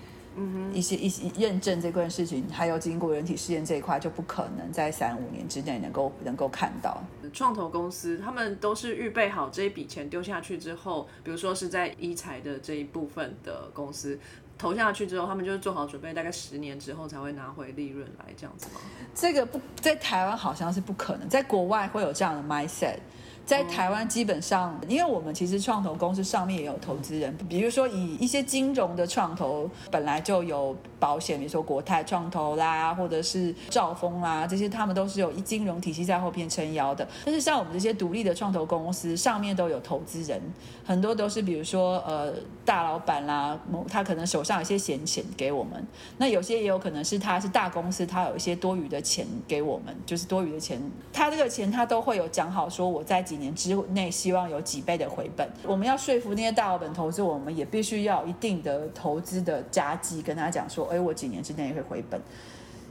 [0.71, 7.03] 一些一些认证这件事情，还有经过人体试验这一块，就不可能在三五年之内能够能够看到。
[7.33, 14.19] 创投公司他们都是预备好这一笔钱丢下去之后，比如说是在医材的这一部分的公司
[14.59, 18.81] 投下去之后，他们就是做好准备，大概十年之后才会拿回利润来这样子吗？
[19.14, 22.97] 这个不在台湾好像是不可能，在国外会有这样的 mindset。
[23.45, 37.07] 在台湾基本上，因为我们其实创投公司上面也有投资人，比如说以一些金融的创投，本来就有保险，比如说国泰创投啦，或者是兆丰啦，这些他们都是有一金融体系在后边撑腰的。
[37.25, 40.42] 但是像我们这些独立的创投公司，上面都有投资人，
[40.85, 45.87] 很多都是比如说呃大老板啦，某他可能手上有些闲钱给我们，
[46.19, 53.37] 那有些也有可能是他是大公司，他有一些多余的钱给我们，就是多余的钱，他这个钱他都会有讲好说我在几。
[53.37, 62.18] 年之内希望有几倍的回本，我们要说服那些大老板投资，我们也必须要有一定的投资的加计，跟他讲说，所以我几年之内也会回本。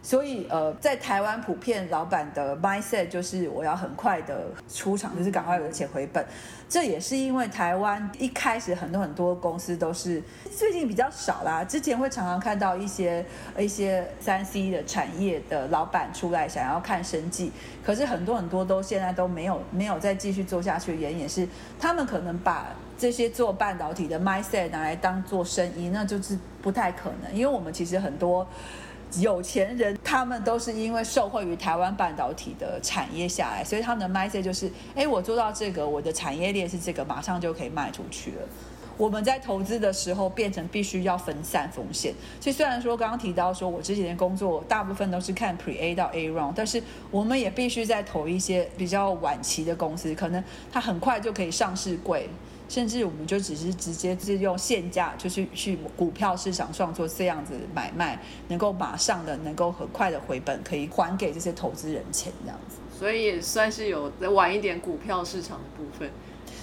[0.06, 6.24] 所以，呃，在台湾普遍老板的 mindset 就是我要很快的出场，就是赶快有钱回本。
[6.70, 10.22] 这也是因为台湾一开始很多很多公司都是
[10.56, 13.26] 最近比较少啦，之前会常常看到一些
[13.58, 17.52] 一些三 C 的产业的老板出来想要看生计，
[17.84, 21.48] 可是很多很多都现在都没有没有再继续做下去的原因也是，
[21.80, 28.48] 他们可能把这些做半导体的 mindset 拿来当做生意，那就是不太可能，因为我们其实很多。
[29.20, 38.38] 有钱人他们都是因为受惠于台湾半导体的产业下来，所以他们的 MIS 就是：哎，我做到这个，我的产业链是这个，马上就可以卖出去了。
[38.98, 42.14] 我们在投资的时候变成必须要分散风险。
[42.40, 50.42] 所以虽然说刚刚提到说我之前的工作大部分都是看 Pre A 到 A round，但是我们也必须在投一些比较晚期的公司，可能
[50.72, 52.30] 它很快就可以上市柜。
[52.68, 62.78] 甚至我们就只是直接是用现价，就是去股票市场上做这样子买卖，能够马上的、能够很快的回本，可以还给这些投资人钱这样子。
[62.98, 66.10] 所以也算是有晚一点股票市场的部分。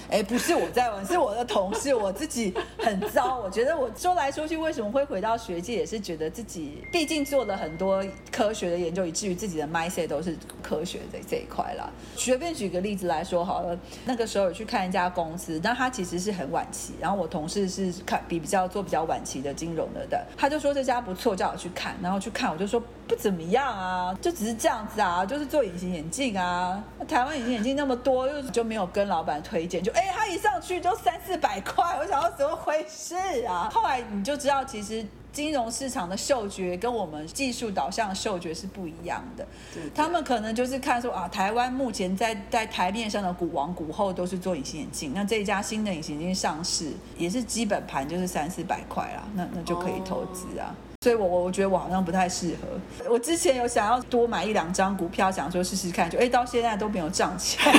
[0.09, 1.93] 哎，不是我在玩，是我的同事。
[1.93, 11.89] 我自己很糟，我觉得我说来说去，为什么会回到学界，也是觉得自己毕竟做了很多科学的研究，以至于自己的 mindset 都是科学的这一块啦。
[12.15, 30.11] 随便举个例子来说好了，那个时候有去看一家公司，但他其实是很晚期，然后我同事是看比比较做比较晚期的金融的的，他就说这家不错，叫我去看，然后去看，我就说不怎么样啊，就只是这样子啊，就是做隐形眼镜啊，台湾隐形眼镜那么多，又就没有跟老板推荐，就哎。
[30.15, 33.13] 他一上去就三四百块，我想要怎么回事
[33.45, 33.69] 啊？
[33.69, 39.45] 后来你就知道，其实金融市场的嗅觉跟我们技术导向的嗅觉是不一样的。
[39.93, 50.73] 他们可能就是看说啊，台湾目前在在台面上的股王股后都是做隐形眼镜，那这一家新的隐形眼镜上市也是基本盘就是三四百块啦，那那就可以投资啊。
[51.03, 53.09] 所以，我我我觉得我好像不太适合。
[53.09, 57.73] 我之前有想要多买一两张股票，想说试试看，就哎，到现在都没有涨起来，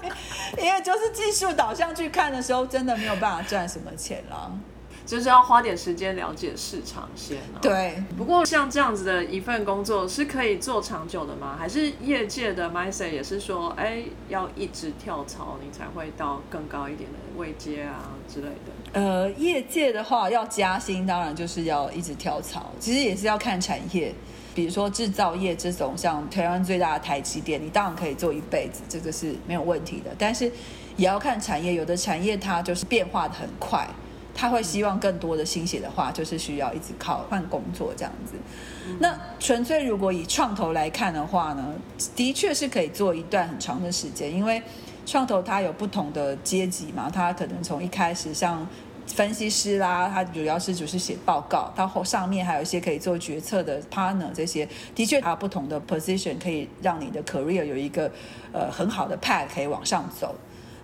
[0.56, 4.50] 因为就是技术导向去看的时候，真的没有办法赚什么钱了。
[5.04, 7.36] 就是要花点时间了解市场先。
[7.36, 8.02] 啊对。
[8.16, 11.56] 不过像这样子的一份工作是可以做长久的吗？
[11.58, 18.72] 还是业界的 mindset 也是说，哎，要一直跳槽，你才会到更高一点的位阶啊之类的？
[18.94, 22.70] 呃，业界的话要加薪，当然就是要一直跳槽。
[22.78, 24.14] 其实也是要看产业，
[24.54, 30.12] 比如说制造业这种，像台湾最大的台积电，你当然可以做一辈子，这个是没有问题的。
[30.16, 30.44] 但是
[30.96, 33.84] 也要看产业，有的产业它就是变化的很快，
[34.32, 38.34] 他会希望更多的心血的话，就是需要一直靠换工作这样子。
[39.00, 41.74] 那纯粹如果以创投来看的话呢，
[42.14, 44.62] 的确是可以做一段很长的时间，因为
[45.04, 48.64] 创投它有不同的阶级嘛，它可能从一开始像。
[49.06, 58.10] 分析师啦，他主要是就是写报告，他后上面还有一些可以做决策的 partner，这些的确啊不同的 position 可以让你的 career 有一个
[58.52, 60.34] 呃很好的 path 可以往上走。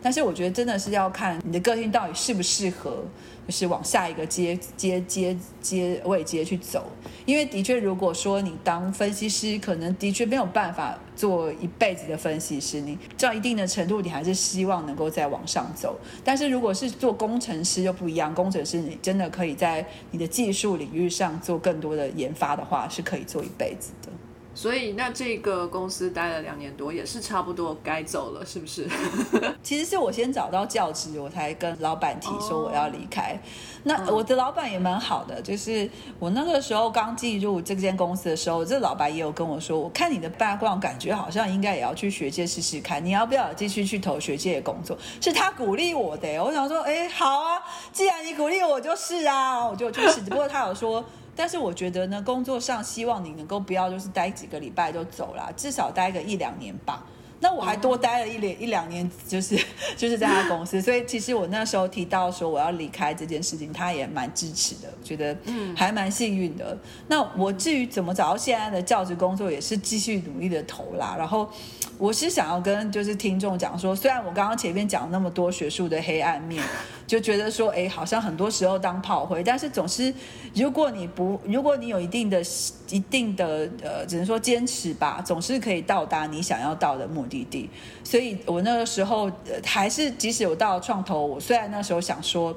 [0.02, 3.04] 但是我觉得真的是要看你的个性到底适不适合。
[3.46, 6.86] 就是往下一个阶阶阶阶位阶去走，
[7.24, 12.80] 因为的确，如果说你当分析师，可能的确没有办法做一辈子的分析师。
[12.80, 15.98] 你到一定的程度，你还是希望能够再往上走。
[16.22, 24.12] 但是如果是做工程师又不一样，工程师你真的可以在你的技术领域上做更多的研发的话，是可以做一辈子的。
[24.60, 28.86] 所以那这个公司待了两年多，也是差不多该走了，是不是？
[29.64, 33.32] 其实是我先找到教职，我才跟老板提说我要离开。
[33.32, 33.38] 哦
[33.84, 35.88] 那我的老板也蛮好的，就是
[36.18, 44.94] 我那个时候刚进入这间公司的时候，这老板也有跟我说，我看你的 background，感觉好像应该也要去学界试试看，你要不要继续去投学界的工作？
[45.22, 47.58] 是他鼓励我的耶，我想说，哎，好啊，
[47.94, 50.22] 既然你鼓励我，就是啊，我就去试。
[50.22, 51.02] 只 不过他有说。
[51.40, 57.02] 但是我觉得呢，工作上希望你能够不要就是待几个礼拜就走了，至少待个一两年吧。
[57.40, 59.58] 那我还多待了一两一两年，就是
[59.96, 66.76] 就是在他公司，所以其实我那时候提到说我要离开这件事情，他也蛮支持的，我觉得嗯还蛮幸运的。
[67.08, 71.16] 那我至于怎么找到现在的教职工作，也是继续努力的投啦。
[71.18, 71.50] 然后
[71.96, 76.62] 我是想要跟就是听众讲说，虽然我刚刚前面讲那么多学术的黑暗面，
[77.06, 80.12] 就觉得说，哎，好像很多时候当炮灰，但是总是
[80.54, 82.42] 如果你不，如果你有一定的
[82.90, 87.70] 一定的呃，只能说坚持吧，总是可以到达你想要到的目的地。
[88.04, 92.54] 所以我那个时候、呃、还是，即使我到创投，我虽然那时候想说。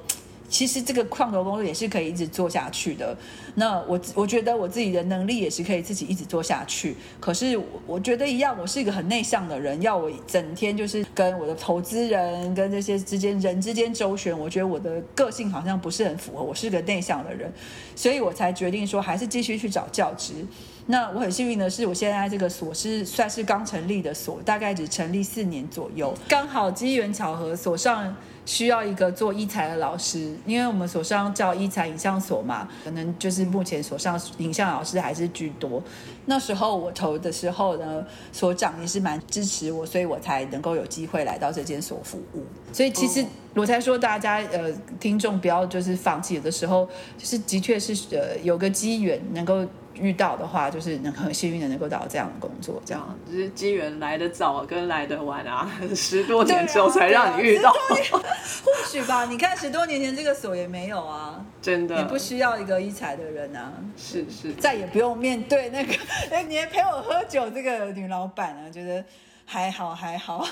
[0.50, 3.18] 其实这个创投工作也是可以一直做下去的。
[3.56, 6.96] 那我我觉得我自己的能力也是可以自己一直做下去。
[7.20, 16.44] 可是我觉得一样，我是一个很内向的人，要我整天就是跟我的投资人跟这些之间人之间周旋，我觉得我的个性好像不是很符合。
[16.44, 17.52] 我是个内向的人，
[17.96, 20.46] 所以我才决定说还是继续去找教职。
[20.88, 28.14] 那我很幸运的是，我现在这个所是算是刚成立的所，大概只成立四年左右，刚好机缘巧合，所上
[28.46, 35.82] 需要一个做医材的老师，因为我们所上叫医材影像所嘛，可能就是目前所上影像老师还是居多。
[36.26, 42.44] 那时候我投的时候呢，所长也是蛮支持我，所以我才能够有机会来到这间所服务。
[42.74, 44.70] 所以其实我才说大家呃，
[45.00, 46.86] 听众不要就是放弃，有的时候
[47.18, 49.66] 就是的确是呃有个机缘能够。
[49.96, 57.72] 遇到的话，就是能很幸运的能够找到这样的工作，这样就是机缘来得早跟来得晚啊，十多年之后才让你遇到。
[58.12, 65.94] 或许吧，你看十多年前这个所也没有啊，真的也不需要一个一彩的人啊，是是，再也不用面对那个
[66.36, 69.06] 哎，你陪我喝酒这个女老板啊，觉得。
[69.54, 70.44] 还好还好，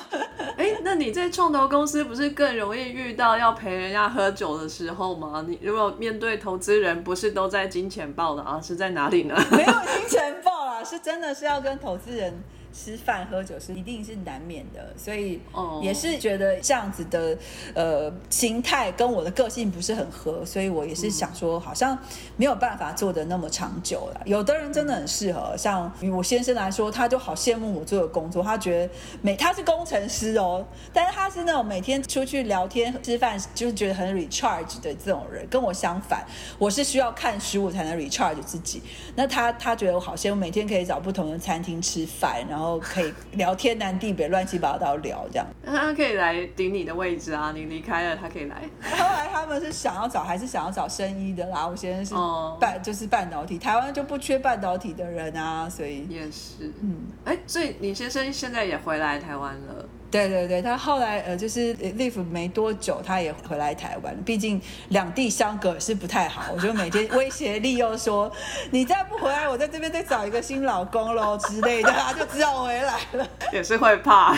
[0.58, 5.44] 哎， 那你在创投公司不是更容易遇到要陪人家喝酒的时候吗？
[5.48, 8.62] 你如果面对投资人，不是都在金钱豹的啊？
[8.62, 9.36] 是在哪里呢？
[9.50, 12.44] 没有金钱豹啦，是真的是要跟投资人。
[12.74, 15.40] 吃饭喝酒是一定是难免的，所以
[15.82, 17.38] 也是觉得这样子的
[17.76, 21.98] 呃心态跟我的个性不是很合，所以我也是想说，好像
[22.38, 24.22] 没有办法做的那么长久了。
[24.26, 36.26] 有的人真的很适合，像我先生来说，他就好羡慕我做的工作，他觉得每他是工程师哦，但是他是那种每天出去聊天吃饭就是觉得很 recharge 的这种人，跟我相反，
[36.58, 38.82] 我是需要看书我才能 recharge 自己。
[39.16, 42.61] 那他他觉得我好羡慕，每天可以找不同的餐厅吃饭，然后。
[42.62, 45.48] 然后可以聊天南地北，乱七八糟聊这样。
[45.64, 47.52] 那他可以来顶你的位置啊！
[47.56, 48.62] 你离开了，他可以来。
[48.84, 51.68] 后来他们是想要找，还是想要找生医的啦？
[51.68, 52.14] 我先生是
[52.60, 56.72] 半，就是半导体，台湾就不缺半导体的人啊，所以也是。
[56.84, 59.90] 嗯，哎，所以李先生现在也回来台湾了。
[60.12, 64.14] 对对对，他后来呃，就是 live 没多久，他也回来台湾。
[64.26, 68.30] 毕竟两地相隔是不太好，我就每天威胁利诱说，
[68.72, 73.26] 你再不回来，我在这边再找一个新老公喽之类的，他就只好回来了。
[73.54, 74.38] 也是会怕，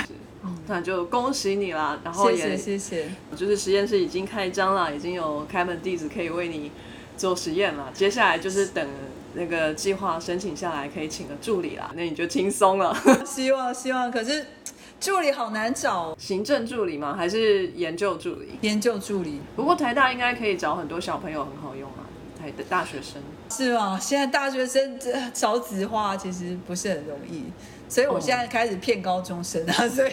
[0.67, 1.99] 那就恭喜你啦。
[2.03, 6.71] 然后也谢谢，就是实验室已经开张了，已经有开门地址可以为你
[7.17, 7.89] 做实验了。
[7.95, 8.87] 接下来就是等
[9.33, 12.95] 那个计划申请下来，可以请个助理啦，那你就轻松了。
[13.25, 14.45] 希望希望，可是。
[15.03, 17.13] 助理好难找，行政助理吗？
[17.13, 18.47] 还是研究助理？
[18.61, 19.41] 研究助理。
[19.53, 22.07] 不过台大应该可以找很多小朋友，很好用啊。
[22.39, 23.21] 台的大学生
[23.55, 23.99] 是吗？
[23.99, 24.99] 现在大学生
[25.31, 27.43] 少子化，其实不是很容易。
[27.87, 30.11] 所以我现在开始骗高中生啊， 所以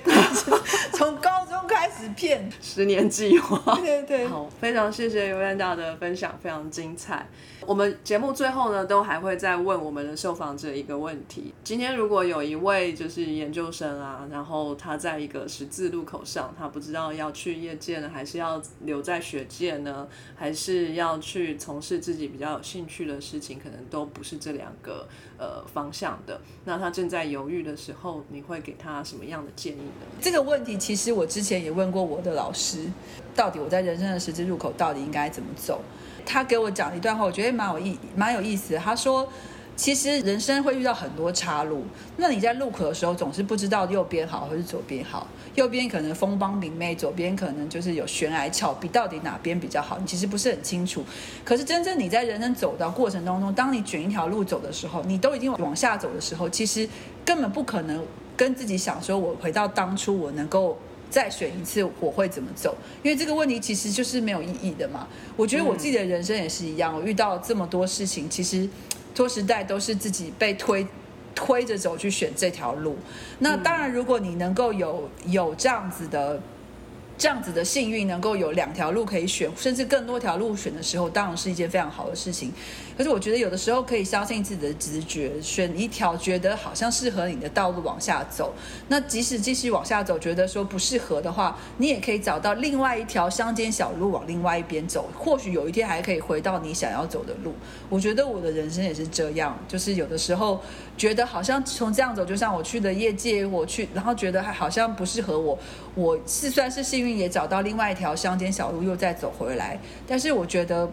[0.93, 2.47] 从高中开始骗。
[2.61, 4.27] 十年计划，对对。
[4.27, 7.27] 好，非常谢谢尤兰达的分享，非常精彩。
[7.65, 25.07] 我们节目最后呢，都还会再问我们的受访者一个问题：今天如果有一位就是研究生啊，然后他在一个十字路口上，他不知道要去业界呢，还是要留在学界呢，还是要去从事自己比较有兴趣的事事情，可能都不是这两个
[25.39, 26.41] 呃方向的。
[26.65, 30.07] 那他正在犹豫的时候，你会给他什么样的建议呢？
[30.21, 32.91] 这个问题其实我之前也问过我的老师，
[33.37, 35.81] 到底我在人生的十字路口到底应该怎么走？
[36.27, 38.77] 他给我讲了一段话，我觉得蛮有意蛮有意思。
[38.77, 39.29] 他说，
[39.81, 41.83] 其实人生会遇到很多岔路，
[42.19, 49.97] 那你在路口的时候总是不知道右边好还是左边好，右边可能风光明媚，左边可能就是有悬崖峭壁，到底哪边比较好？
[49.99, 51.03] 你其实不是很清楚。
[51.43, 56.87] 可是真正你在人生走的过程当中，当你卷一条路走的时候，你都已经往下走的时候，其实
[57.25, 58.05] 根本不可能
[58.37, 60.77] 跟自己想说，我回到当初我能够。
[61.11, 62.73] 再选一次，我会怎么走？
[63.03, 65.09] 因为这个问题其实就是没有意义的嘛。
[65.37, 68.69] 我觉得我自己的人生也是一样，我遇到这么多事情，其实
[69.15, 70.87] 拖时代都是自己被推
[71.35, 72.97] 推着走去选这条路。
[73.39, 76.41] 那当然，如果你能够有有这样子的。
[77.21, 82.51] 这样子的幸运能够有两条路可以选，甚至更多条路选的时候，当然是一件非常好的事情。
[82.97, 88.55] 可是我觉得有的时候可以相信自己的直觉，选一条觉得好像适合你的道路往下走。
[88.89, 95.11] 那即使继续往下走，觉得说不适合的话，你也可以找到另外一条乡间小路往另外一边走。
[95.15, 97.53] 或许有一天还可以回到你想要走的路。
[97.91, 100.59] 我觉得我的人生也是这样，就是有的时候
[100.97, 105.59] 觉得好像从这样走，就像我去的业界，我去，然后觉得还好像不适合我。
[105.95, 107.11] 我是算是幸运。
[107.21, 109.79] 也找到另外一条乡间小路，又再走回来。
[110.07, 110.89] 但是我觉得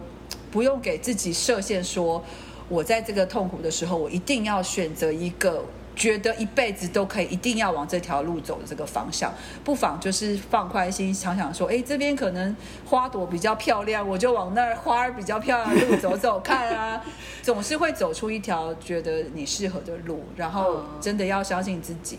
[0.50, 2.22] 不用给自己设限，说
[2.68, 5.64] 我在这个痛苦的时候，我一定要选择一个
[5.96, 9.32] 觉得一辈子都可以，一定要往这条路走的这个方向。
[9.64, 17.02] 不妨就是放宽心，想想说，哎，这边可能花朵比较漂亮，我就往那儿花儿比较漂亮的路走走看啊。
[17.42, 22.18] 总是会走出一条觉得你适合的路，然后真的要相信自己。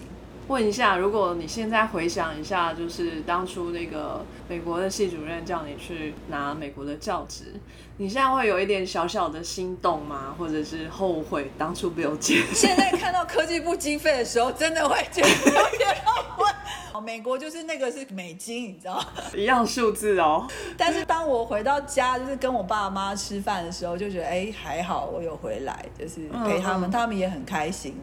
[0.50, 7.54] 问一下，如果你现在回想一下，就是当初那个美国的系主任叫你去拿美国的教职，
[7.98, 10.34] 你现在会有一点小小的心动吗？
[10.40, 12.42] 或者是后悔当初没有接？
[12.52, 16.52] 现在看到科技部经费的时候，真的会觉得有点后悔。
[17.04, 19.04] 美国就是那个是美金，你知道
[19.36, 20.46] 一样数字哦。
[20.78, 27.96] 但是当我回到家，就是跟我爸妈吃饭的时候，就觉得哎还好，我有回来，就是陪他们，他们也很开心。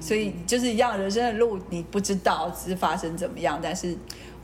[0.00, 3.96] 所以就是一样，人生的路你不知道是发生怎么样，但是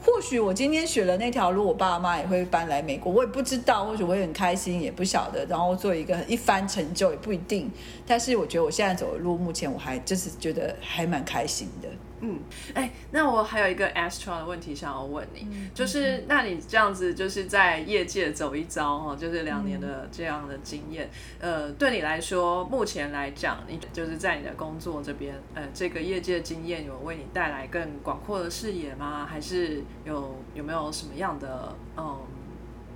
[0.05, 7.71] 或许我今天选了那条路，我爸妈也会搬来美国，我也不知道，或许我也很开心，也不晓得，然后做一个一番成就也不一定。
[8.07, 11.89] 但是我觉得我现在走的路，目前我还就是觉得还蛮开心的。
[12.25, 12.39] 嗯，
[12.73, 15.45] 哎，那我还有一个 astro 的问题想要问你，
[15.75, 21.11] 就是那你这样子就是在业界走一遭哈，就是两年的这样的经验，
[21.41, 29.27] 呃，对你来说，目前来讲，你就是在你的工作这边，呃，这个业界经验有为你带来更广阔的视野吗？
[29.29, 32.17] 还是有有没有什么样的嗯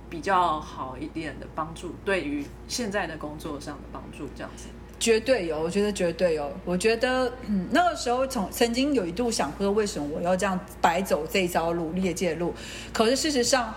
[0.09, 4.69] 比较好一点的帮助，对于现在的工作上的帮助这样子？
[4.99, 6.51] 绝对有，我觉得绝对有。
[6.65, 12.53] 我觉得嗯那个时候从曾经有一度想过，为什么我要这样白走这一招路，业界路？
[12.91, 13.73] 可是事实上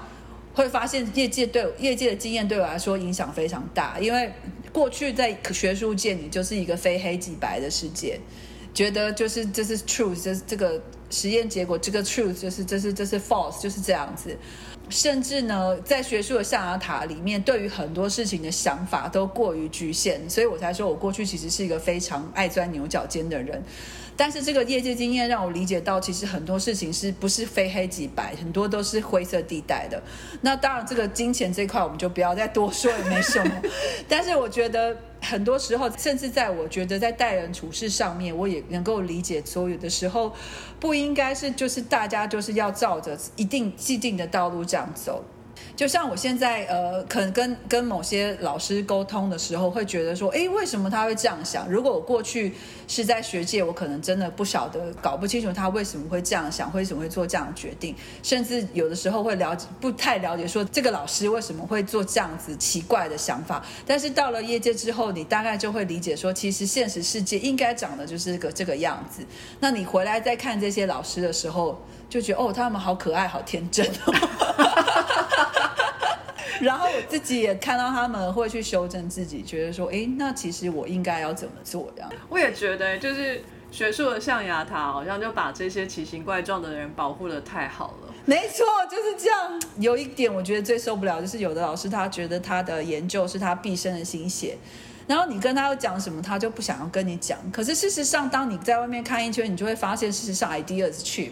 [0.55, 3.99] 会发现，业界对业界的经验对我来说影响非常大。
[4.01, 4.33] 因为
[4.73, 8.19] 过去在学术界，你就是一个非黑即白的世界，
[8.73, 14.37] 觉得就是这是 truth，这这个实验结果，这个 truth 就是这是这是 false，就是这样子。
[14.91, 23.63] 甚至呢，在学术的象牙塔里面，对于很多事情的想法都过于局限，所以我才说我过去其实是一个非常爱钻牛角尖的人。
[24.17, 30.03] 但是这个业界经验让我理解到，其实很多事情是不是非黑即白，很多都是灰色地带的。
[30.43, 33.51] 那当然，这个金钱这块我们就不要再多说，也没什么。
[34.07, 40.33] 但是我觉得很多时候，甚至在我觉得在待人处事上面，我也能够理解，所有的时候
[40.79, 45.23] 不应该是就是大家就是要照着一定既定的道路这样走。
[45.77, 51.69] 就像我现在呃，可能跟跟某些老师沟通的时候，会觉得说，哎，为什么他会这样想？
[51.69, 52.53] 如果我过去
[52.87, 63.65] 是在学界，我可能真的不晓得，搞不清楚他为什么会这样想，为什么会做这样的决定，甚至有的时候会了解不太了解，说这个老师为什么会做这样子奇怪的想法。
[63.87, 69.25] 但是到了业界之后，你大概就会理解说，其实现实世界应该长的就是个这个样子。
[69.61, 73.87] 那你回来再看这些老师的时候，就觉得哦，他们好可爱，好天真。
[76.65, 81.91] 然后我自己也看到他们会去修正自己，觉得说，哎，那其实我应该要怎么做？
[81.97, 88.15] 这样，我也觉得，就是学术的象牙塔好像就把这些奇形怪状的人保护的太好了。
[88.27, 89.61] 没错，就是这样。
[89.79, 94.57] 有一点我觉得最受不了，就是有的老师他觉得他的研究是他毕生的心血，
[95.07, 97.39] 然后你跟他要讲什么，他就不想要跟你讲。
[97.51, 101.31] 可是事实上，当你在外面看一圈，你就会发现，事实上 ideas cheap。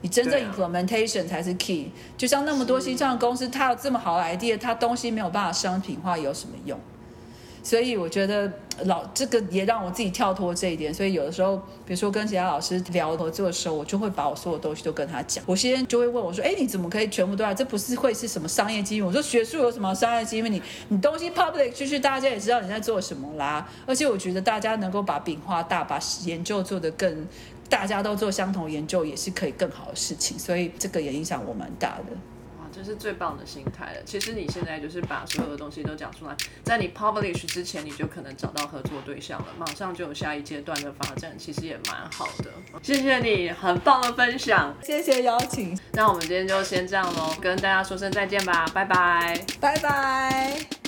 [0.00, 6.78] 你真正 implementation 才是 key，就像那么多新创公司，它有这么好的 idea，它东西没有办法商品化，有什么用？
[7.60, 8.50] 所以我觉得
[8.84, 10.94] 老这个也让我自己跳脱这一点。
[10.94, 15.44] 所以有的时候，比如说跟其他老师聊合作的时候，我就会把我所有东西都跟他讲。
[15.44, 17.52] 我先就会问我说：“哎，你怎么可以全部都要？
[17.52, 20.48] 这不是会是什么商业机密？”我说：“学术有什么商业机密？
[20.48, 23.68] 你你东西 public 就是，大家也知道你在做什么啦。
[23.84, 27.26] 而且我觉得大家能够把饼画大，把研究做得更，
[27.68, 30.38] 大家都做相同研究，也是可以更好的事情。
[30.38, 32.16] 所以这个也影响我蛮大的。”
[32.70, 34.02] 这是最棒的心态了。
[34.04, 42.52] 其实你现在就是把所有的东西都讲出来，在你 publish 之前，你就可能找到合作对象了，马上就有下一阶段的发展，其实也蛮好的。
[42.80, 45.76] 谢谢你，很棒的分享，谢谢邀请。
[45.92, 50.87] 那我们今天就先这样喽，跟大家说声再见吧，拜拜，拜拜。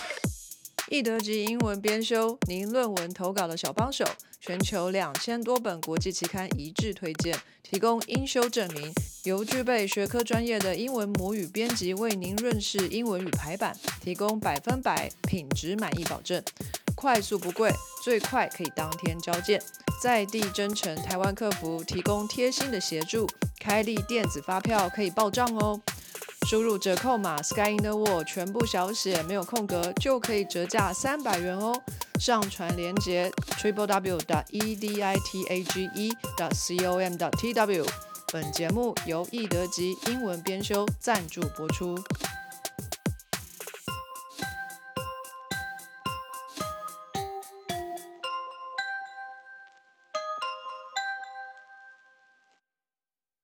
[0.90, 4.04] 易德级英文编修，您论文投稿的小帮手。
[4.40, 16.42] 全球两千多本国际期刊一致推荐，提供英修证明，由具备学科专业的英文母语编辑为您润饰英文与排版，提供百分百品质满意保证，
[16.96, 17.72] 快速不贵，
[18.02, 19.62] 最快可以当天交件，
[20.02, 23.28] 在地真诚台湾客服提供贴心的协助，
[23.60, 25.80] 开立电子发票可以报账哦。
[26.46, 31.80] 输入折扣码 Sky in the World，全部小写没有空格，就可以折价三百元哦。
[32.18, 37.30] 上传链接 triple w 的 e d i t a g e 的 c o m 的
[37.32, 37.86] t w。
[38.32, 41.96] 本节目由易德吉英文编修赞助播出。